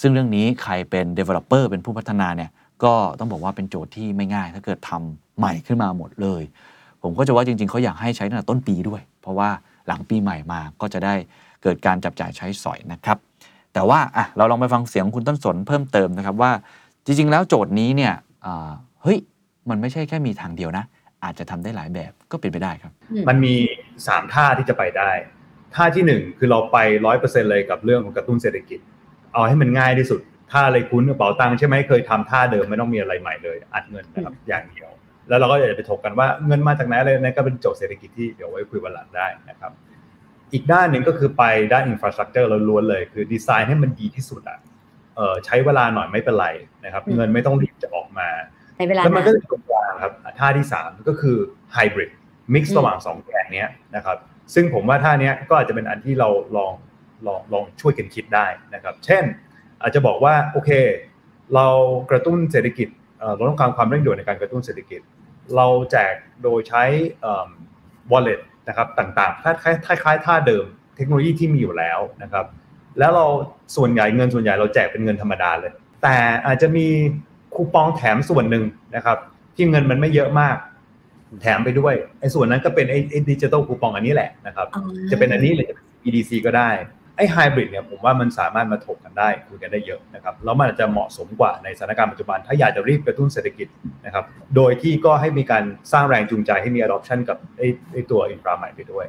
[0.00, 2.50] ซึ่งเรื่องนี้ใครเป็น developer เป็นผู้พัฒนาเนี่ย
[2.84, 6.42] ก็ต้องบอกว่าเป็นโจทย์ที่ไม่ง่าย ถ้าเกิดทำใหม่ขึ้นมาหมดเลย
[7.02, 9.48] ผมก็จะว่าจริงๆเขาอยากให้ใช้ตั้งแต่ต้นปีด้วย เพราะว่า
[9.86, 11.14] หลังปีใหม่มาก็จะได้
[11.66, 13.18] เกิดการจับจ่ายใช้สอยนะครับ
[13.74, 16.52] แต่ว่าอะเราลองไปฟังเสียงคุณต้นสนเพิ่มเติมนะครับว่า
[17.04, 18.12] จริง ๆ แล้วโจทย์นี้เนี่ย
[18.44, 18.70] อ่า
[19.02, 19.18] เฮ้ย
[19.70, 20.84] มันไม่ใช่แค่มีทางเดียวนะ
[21.24, 22.92] อาจจะทำได้หลายแบบก็เป็นไปได้ครับ
[23.28, 23.54] มันมี
[23.96, 25.10] 3 ท่าที่จะไปได้
[25.74, 28.80] ท่าที่ 1 คือเราไปร้อยเปอร์เซ็นเลยกับเรื่องของกระตุ้นเศรษฐกิจ
[29.32, 30.20] เอาให้มันง่ายที่สุด
[30.52, 34.90] ท่าอะไรคุ้นกระเป๋าตังค์ใช่ไหมเคยทำท่าเดิมไม่ต้องมีอะไรใหม่เลย อัดเงินนะครับอย่างเดียว
[35.28, 39.72] แล้วเราก็จะไปถกกันว่าเงินมาจากไหนอะไรนั่นก็เป็นโจทย์เศรษฐกิจที่เดี๋ยวไว้คุยวันหลังได้นะครับ
[40.53, 44.59] อีกด้านหนึ่งก็คือไปด้าน infrastructure ล้วนๆเลย คือดีไซน์ให้มันดีที่สุดอะ
[45.16, 46.47] เออใช้เวลาหน่อยไม่เป็นไร
[46.84, 48.28] นะครับ เงินไม่ต้องรีบจะออกมา
[48.78, 51.36] ในเวลาแล้วมันนานก็จะตรงกลางครับท่าที่3ก็คือ
[51.72, 52.11] hybrid
[52.54, 54.16] mix ระหว่าง2แกนเนี้ยนะครับ
[54.55, 56.72] ซึ่งผมว่าท่าเนี้ยก็อาจจะเป็นอันที่เราลอง
[57.26, 59.24] ลองลองช่วยกันคิดได้นะครับ เช่น
[59.82, 60.70] อาจจะบอกว่าโอเค
[61.55, 61.66] เรา
[62.11, 62.88] กระตุ้นเศรษฐกิจ
[63.18, 65.01] เอ่อเราต้องการความเร่งด่วนในการกระตุ้นเศรษฐกิจ
[65.57, 66.84] เราแจกโดยใช้
[67.20, 67.49] เอ่อ
[68.12, 70.64] wallet นะครับต่างๆคล้ายๆคล้ายๆท่าเดิม
[70.96, 72.46] เทคโนโลยีที่มีอยู่แล้วนะครับ
[72.98, 73.26] แล้วเรา
[73.76, 76.86] ส่วนใหญ่เงินส่วนใหญ่เราแจกเป็นเงินธรรมดาเลย แต่อาจจะมี
[77.54, 78.64] คูปองแถมส่วนหนึ่ง
[78.96, 79.18] นะครับ
[79.56, 80.56] ที่เงินมันไม่เยอะมาก
[81.42, 86.70] แถมไปด้วยไอ้ส่วนนั้นก็เป็นไอ้ไอ้ดิจิตอลคูปองอันนี้แหละนะครับอ๋อจะเป็นอันนี้หรือจะเป็น EDC ก็ได้
[87.16, 93.68] ไอ้ไฮบริดเนี่ยผมว่ามันสามารถมาถกกันได้คุยกันได้เยอะนะครับแล้วมันอาจจะเหมาะสมกว่าในสถานการณ์ปัจจุบัน ถ้าอยากจะรีบกระตุ้นเศรษฐกิจ
[94.06, 94.24] นะครับ
[94.56, 99.04] โดยที่ก็ให้มีการสร้างแรงจูงใจให้มี adoption กับไอ้ไอ้ตัวอินฟราใหม่ไปด้วย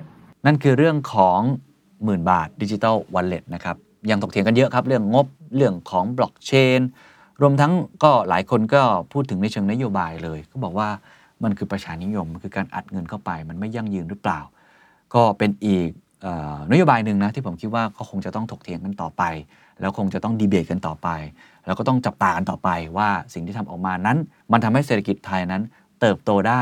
[0.45, 1.39] นั่นคือเรื่องของ
[2.03, 3.75] หมื่นบาทดิจิ t a ลวอลเล็ตนะครับ
[4.09, 6.79] ยังถกเถียงกันเยอะครับ เรื่องงบเรื่องของบล็อกเชน
[7.41, 7.71] รวมทั้ง
[8.03, 8.81] ก็หลายคนก็
[9.13, 10.89] พูดถึงในเชิงนโยบายเลย ก็บอกว่า
[11.43, 14.39] มันคือประชานิยมมันคือการอัดเงินเข้าไป มันไม่ยั่งยืนหรือเปล่า
[15.13, 15.89] ก็เป็นอีก
[16.71, 19.23] นโยบายหนึ่งนะที่ผมคิดว่าก็คงจะต้องถกเถียงกันต่อไป
[19.79, 21.09] แล้วคงจะต้องดีเบตกันต่อไป
[21.65, 24.17] แล้วก็ต้องจับตากันต่อไปว่าสิ่งที่ทำออกมานั้น
[24.51, 25.61] มันทำให้เศรษฐกิจไทยนั้น
[26.01, 26.61] เติบโตได้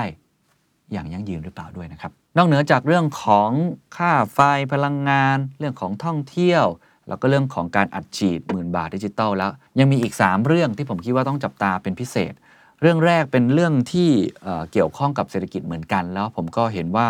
[0.92, 3.52] อย่างยั่งยืนหรือเปล่าด้วยนะครับ นอกเหนือจากเรื่องของ
[3.98, 4.40] ค่าไฟ
[4.74, 6.66] พลังงาน เรื่องของท่องเที่ยว
[7.08, 12.34] แล้วก็เรื่องของการอัดฉีดหมื่นบาทดิจิตอลแล้ว ยังมีอีก 3 เรื่องที่ผมคิดว่าต้องจับตาเป็นพิเศษ
[12.82, 14.10] เรื่องแรกเป็นเรื่องที่
[14.44, 17.08] เเกี่ยวข้องกับเศรษฐกิจเหมือนกัน แล้วผมก็เห็นว่า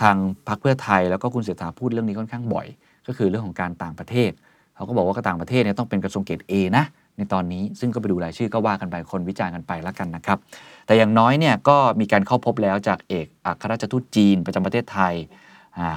[0.00, 0.16] ทาง
[0.48, 2.66] พรรคเพื่อไทยแล้วก็คุณเศรษฐาพูดเรื่องนี้ค่อนข้างบ่อย
[3.06, 4.30] ก็คือเรื่องของการต่างประเทศ
[4.74, 6.84] เขาก็บอกว่าต่างประเทศเนี่ยต้องเป็นกระทรวงเกรด A นะ
[7.16, 10.38] ในตอนนี้ซึ่งก็ไปดูรายชื่อก็ว่ากันไปคนวิจารณ์กันไปล้วกันนะครับ
[10.86, 15.14] แต่อย่างน้อยเนี่ยก็มีการเข้าพบแล้วจากเอกอัครราชทูตจีนประจำประเทศไทย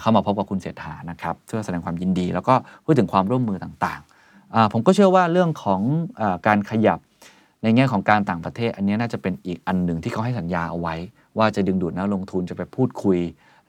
[0.01, 5.81] เข้ามาพบกับคุณเศรษฐานะครับเพื่อแสดงความยินดี แล้วก็พูดถึงความร่วมมือต่างๆ ผมก็เชื่อว่าเรื่องของ
[6.21, 6.99] อการขยับ
[7.63, 10.95] ในแง่ของการต่างประเทศ อันนี้น่าจะเป็นอีกอันหนึ่งที่เขาให้สัญญาเอาไว้
[11.37, 13.19] ว่าจะดึงดูดนักลงทุนจะไปพูดคุย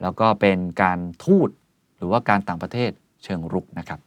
[0.03, 1.48] แล้วก็เป็นการทูต
[1.96, 2.90] หรือว่าการต่างประเทศ
[3.24, 3.98] เชิงรุกนะครับ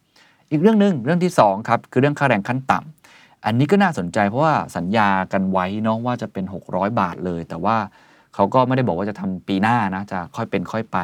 [0.52, 7.78] อีกเรื่องหนึ่งเรื่องที่2ครับคือเรื่องค่าแรงขั้นต่ำอันนี้ก็น่าสนใจเพราะว่าสัญญากันไว้เนาะว่าจะเป็น 600 บาทเลย แต่ว่า
[8.36, 10.98] เขาก็ไม่ได้บอกว่าจะทำปีหน้านะจะค่อยเป็นค่อยไป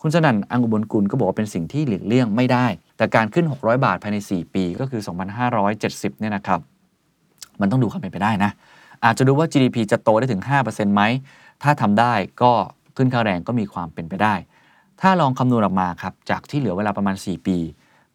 [0.00, 2.66] คุณสนั่นอังอุบลกุลก็บอกว่าเป็นสิ่งที่หลีกเลี่ยงไม่ได้
[2.96, 5.00] แต่การขึ้น 600 บาทภายใน 4 ปีก็คือ
[5.60, 6.60] 2,570เนี่ยนะครับ
[7.60, 8.50] มันต้องดูความเป็นไปได้นะ
[9.04, 11.02] อาจจะดูว่า GDP จะโตได้ถึง5%ไหม
[11.62, 12.52] ถ้าทำได้ก็
[12.96, 14.34] ขึ้นค่าแรงก็มีความเป็นไปได้
[15.00, 17.58] ถ้าลองคำนวณออกมาครับจากที่เหลือเวลาประมาณ 4 ปี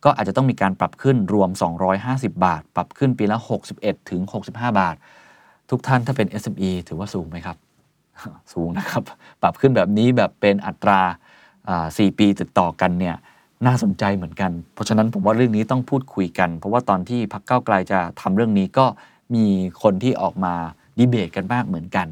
[0.04, 1.50] ก็อาจจะต้องมีการปรับขึ้นรวม
[1.96, 3.38] 250 บาท ปรับขึ้นปีละ
[3.74, 4.22] 61 ถึง
[4.52, 4.96] 65 บาท
[5.70, 7.58] ทุกท่านถ้าเป็น SME ถือว่าสูงไหมครับ
[8.54, 9.04] สูงนะครับ
[9.42, 11.02] ปรับขึ้นแบบนี้แบบเป็นอัตรา
[11.70, 13.16] อ่า4ปีติดต่อกันเนี่ย
[13.66, 18.86] น่าสนใจเหมือนกัน เพราะฉะนั้นผมว่าเรื่องนี้ต้องพูดคุยกัน เพราะว่าตอนที่พักเก้าไกลจะทำเรื่องนี้ก็
[19.36, 19.46] มี
[19.82, 20.54] คนที่ออกมา
[20.98, 22.08] ดีเบตกันมากเหมือนกัน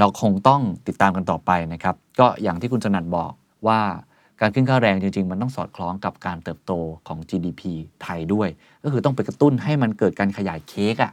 [0.00, 3.32] เราคงต้องติดตามกันต่อไปนะครับ ก็อย่างที่คุณสนันบอก
[3.66, 3.80] ว่า
[4.40, 6.72] การขึ้นค่าแรงจริง ๆ มันต้องสอดคล้องกับการเติบโต
[7.08, 7.62] ของ GDP
[8.02, 8.48] ไทยด้วย
[8.82, 11.12] ก็คือต้องไปกระตุ้นให้มันเกิดการขยายเค้กอะ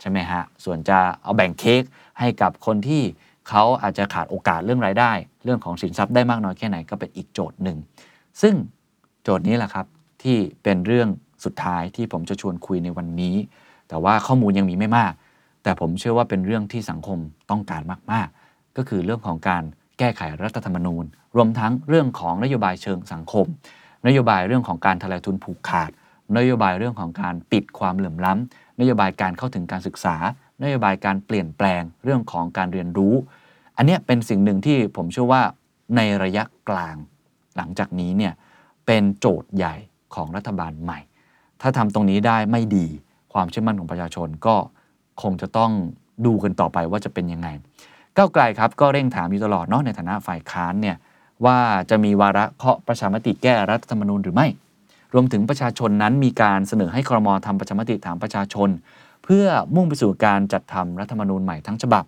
[0.00, 1.82] ใช่ไหมฮะ ส่วนจะเอาแบ่งเค้ก
[2.18, 3.02] ให้กับคนที่
[3.48, 5.12] เขาอาจจะขาดโอกาสเรื่องรายได้
[5.44, 7.78] เรื่องของสินทรัพย์ได้มากน้อยแค่ไหนก็เป็นอีกโจทย์หนึ่ง
[8.42, 8.54] ซึ่ง
[9.22, 9.86] โจทย์นี้แหละครับ
[10.22, 11.08] ที่เป็นเรื่อง
[11.44, 13.36] สุดท้ายที่ผมจะชวนคุยในวันนี้
[13.88, 15.12] แต่ว่าข้อมูลยังมีไม่มาก
[15.64, 17.18] แต่ผมเชื่อว่าเป็นเรื่องที่สังคม
[17.50, 19.62] ต้องการมากๆ ก็คือเรื่องของการ
[19.98, 21.04] แก้ไขรัฐธรรมนูญ
[21.36, 23.46] รวมทั้งเรื่องของนโยบายเชิงสังคม
[24.06, 25.90] นโยบายเรื่องของการทลายทุนผูกขาด
[26.36, 30.16] นโยบายเรื่องของการปิดความเหลื่อมล้ำนโยบายการเข้าถึงการศึกษา
[30.62, 33.14] นโยบายการเปลี่ยนแปลงเรื่องของการเรียนรู้
[33.76, 35.42] อันนี้เป็นสิ่งหนึ่งที่ผมเชื่อว่า
[35.96, 36.96] ในระยะกลาง
[37.56, 38.32] หลังจากนี้เนี่ย
[38.86, 39.74] เป็นโจทย์ใหญ่
[40.14, 40.98] ของรัฐบาลใหม่
[41.60, 42.86] ถ้าทำตรงนี้ได้ไม่ดี
[43.32, 44.56] ความเชื่อมั่นของประชาชนก็
[45.22, 45.70] คงจะต้อง
[46.26, 47.48] ดูกันต่อไปว่าจะเป็นยังไง
[48.16, 50.96] ก้าวไกลครับก็เร่งถามอยู่ตลอดเนาะในฐานะฝ่ายค้านเนี่ย
[51.44, 51.58] ว่า
[51.90, 54.46] จะมีวาระเคาะประชามติแก้รัฐธรรมนูญหรือไม่
[55.14, 58.68] รวมถึงประชาชนนั้นมีการเสนอให้ครมทำประชามติถามประชาชน
[59.24, 62.04] เพื่อมุ่งไปสู่การจัดทำรัฐธรรมนูญใหม่ทั้งฉบับ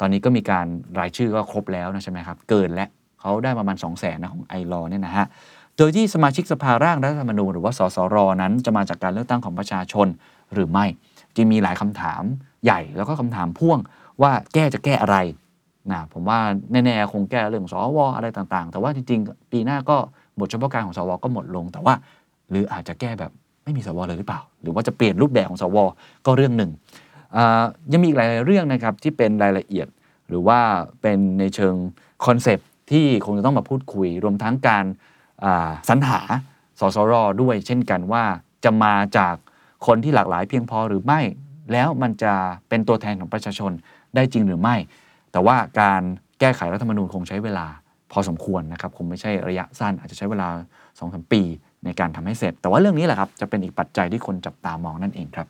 [0.00, 0.66] ตอนนี้ก็มีการ
[0.98, 2.86] รายชื่อก็ครบแล้วนะใช่ไหมครับ เกินและ
[3.20, 5.26] เขาได้ประมาณ 2 0 0แสนนะของไอรอเนี่ยนะฮะ
[5.76, 10.06] โดยที่สมาชิกสภาร่างรัฐธรรมนูญหรือว่าสสรนั้นจะมาจากการเลือกตั้งของประชาชน
[10.52, 10.86] หรือไม่
[11.36, 12.22] จึงมีหลายคำถาม
[12.64, 13.78] ใหญ่แล้วก็คำถามพ่วง
[14.22, 15.16] ว่าแก้จะแก้อะไร
[15.92, 16.38] นะผมว่า
[16.72, 19.96] แน่ๆคงแก้เรื่องสวอะไรต่างๆ แต่ว่าจริงๆ ปีหน้าก็
[20.38, 21.94] บทเฉพาะการของสวก็หมดลง แต่ว่า
[22.50, 23.32] หรืออาจจะแก้แบบ
[23.64, 25.76] ไม่มีสวเลยหรือเปล่า หรือว่าจะเปลี่ยนรูปแบบของสว
[26.26, 26.70] ก็เรื่องหนึ่ง
[27.92, 29.86] ยังมีอีกหลายเรื่องนะครับที่เป็นรายละเอียด
[30.28, 30.60] หรือว่า
[31.02, 31.74] เป็นในเชิง
[32.24, 34.84] concept ที่คงจะต้องมาพูดคุย รวมทั้งการ
[35.88, 36.20] สรรหา
[36.80, 38.24] สสรด้วย เช่นกันว่า
[38.64, 39.34] จะมาจาก
[39.86, 41.20] คนที่หลากหลายเพียงพอหรือไม่
[41.72, 42.32] แล้วมันจะ
[42.68, 43.72] เป็นตัวแทนของประชาชน
[44.14, 44.76] ได้จริงหรือไม่
[45.32, 46.02] แต่ว่าการ
[46.40, 47.66] แก้ไขรัฐธรรมนูญคงใช้เวลา
[48.12, 51.42] พอสมควรนะครับคงไม่ใช่ระยะสั้นอาจจะใช้เวลา2อสปี
[51.84, 55.46] ในการทำให้เสร็จ แต่ว่าเรื่องนี้แหละครับจะเป็นอีกปัจจัยที่คนจับตามองนั่นเองครับ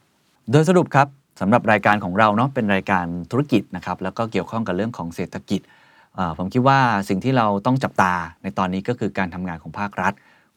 [0.51, 1.07] โดยสรุปครับ
[1.41, 5.61] สำหรับรายการของเราเนาะเป็นรายการธุรกิจนะครับแล้วก็เกี่ยวข้องกับเรื่องของเศรษฐกิจ
[6.39, 6.79] ผมคิดว่า
[7.09, 10.13] สิ่งที่เราต้องจับตาในตอนนี้ก็คือการทำงานของภาครัฐ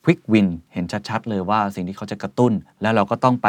[0.06, 3.48] Quick Win เห็นชัดๆ เลยว่าสิ่งที่เขาจะกระตุ้น แล้วเราก็ต้องไป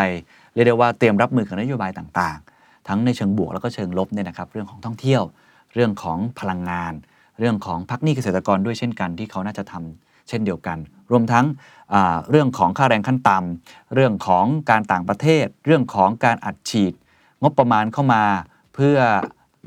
[0.55, 5.23] เรียกได้ว่าเตรียมรับมือกับนโยบายต่างๆ ทั้งในเชิงบวกแล้วก็เชิงลบเนี่ยนะครับ เรื่องของท่องเที่ยว
[5.75, 6.93] เรื่องของพลังงาน
[7.39, 10.79] เรื่องของพักหนี้เกษตรกรด้วยเช่นกันที่เขาน่าจะทำเช่นเดียวกัน
[11.11, 11.47] รวมทั้ง
[12.31, 16.93] เรื่องของค่าแรงขั้นต่ำเรื่องของการต่างประเทศ เรื่องของการอัดฉีด
[17.43, 18.23] งบประมาณเข้ามา
[18.75, 18.97] เพื่อ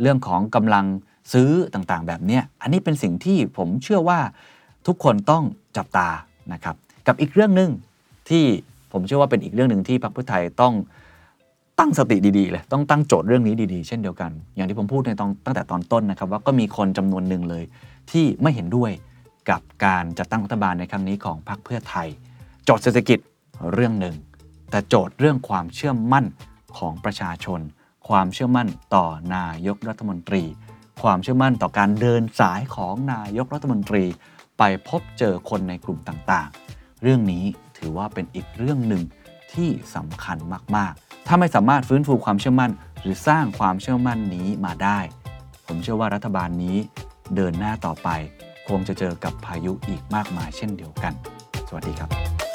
[0.01, 0.85] เรื่องของกำลัง
[1.33, 4.19] ซื้อต่างๆ แบบนี้อันนี้เป็นสิ่งที่ผมเชื่อว่า
[4.87, 5.43] ทุกคนต้อง
[5.77, 6.09] จับตา
[6.53, 6.75] นะครับ
[7.07, 7.71] กับอีกเรื่องหนึ่ง
[8.29, 8.43] ที่
[8.93, 10.73] ผมเชื่อว่าเป็นอีกเรื่องหนึ่งที่พรรคเพื่อไทยต้อง
[11.79, 17.63] ตั้งสติดีๆเลยต้องตั้งโจทย์เรื่องนี้ดีๆ เช่นเดียวกัน อย่างที่ผมพูดในตอนตั้งแต่ตอนต้นนะครับ ว่าก็มีคนจำนวนหนึ่งเลย
[18.11, 18.91] ที่ไม่เห็นด้วย
[19.49, 22.07] กับการจัดตั้งรัฐบาลในครั้งนี้ของพรรคเพื่อไทย
[22.65, 23.19] โจทย์เศรษฐกิจ
[23.73, 24.15] เรื่องหนึ่ง
[24.71, 26.25] แต่โจทย์เรื่องความเชื่อมั่น
[26.77, 27.59] ของประชาชน
[28.09, 30.43] ความเชื่อมั่นต่อนายกรัฐมนตรี
[31.01, 34.03] ความเชื่อมั่นต่อการเดินสายของนายกรัฐมนตรี
[34.59, 37.45] ไปพบเจอคนในกลุ่มต่างๆ เรื่องนี้
[37.77, 39.03] ถือว่าเป็นอีกเรื่องหนึ่ง
[39.53, 40.37] ที่สำคัญ
[40.75, 44.99] มากๆ ถ้าไม่สามารถฟื้นฟูความเชื่อมั่น หรือสร้างความเชื่อมั่นนี้มาได้
[45.67, 46.77] ผมเชื่อว่ารัฐบาลนี้
[47.35, 48.09] เดินหน้าต่อไป
[48.69, 51.13] คงจะเจอกับพายุอีกมากมายเช่นเดียวกัน
[51.67, 52.48] สวัสดีครับ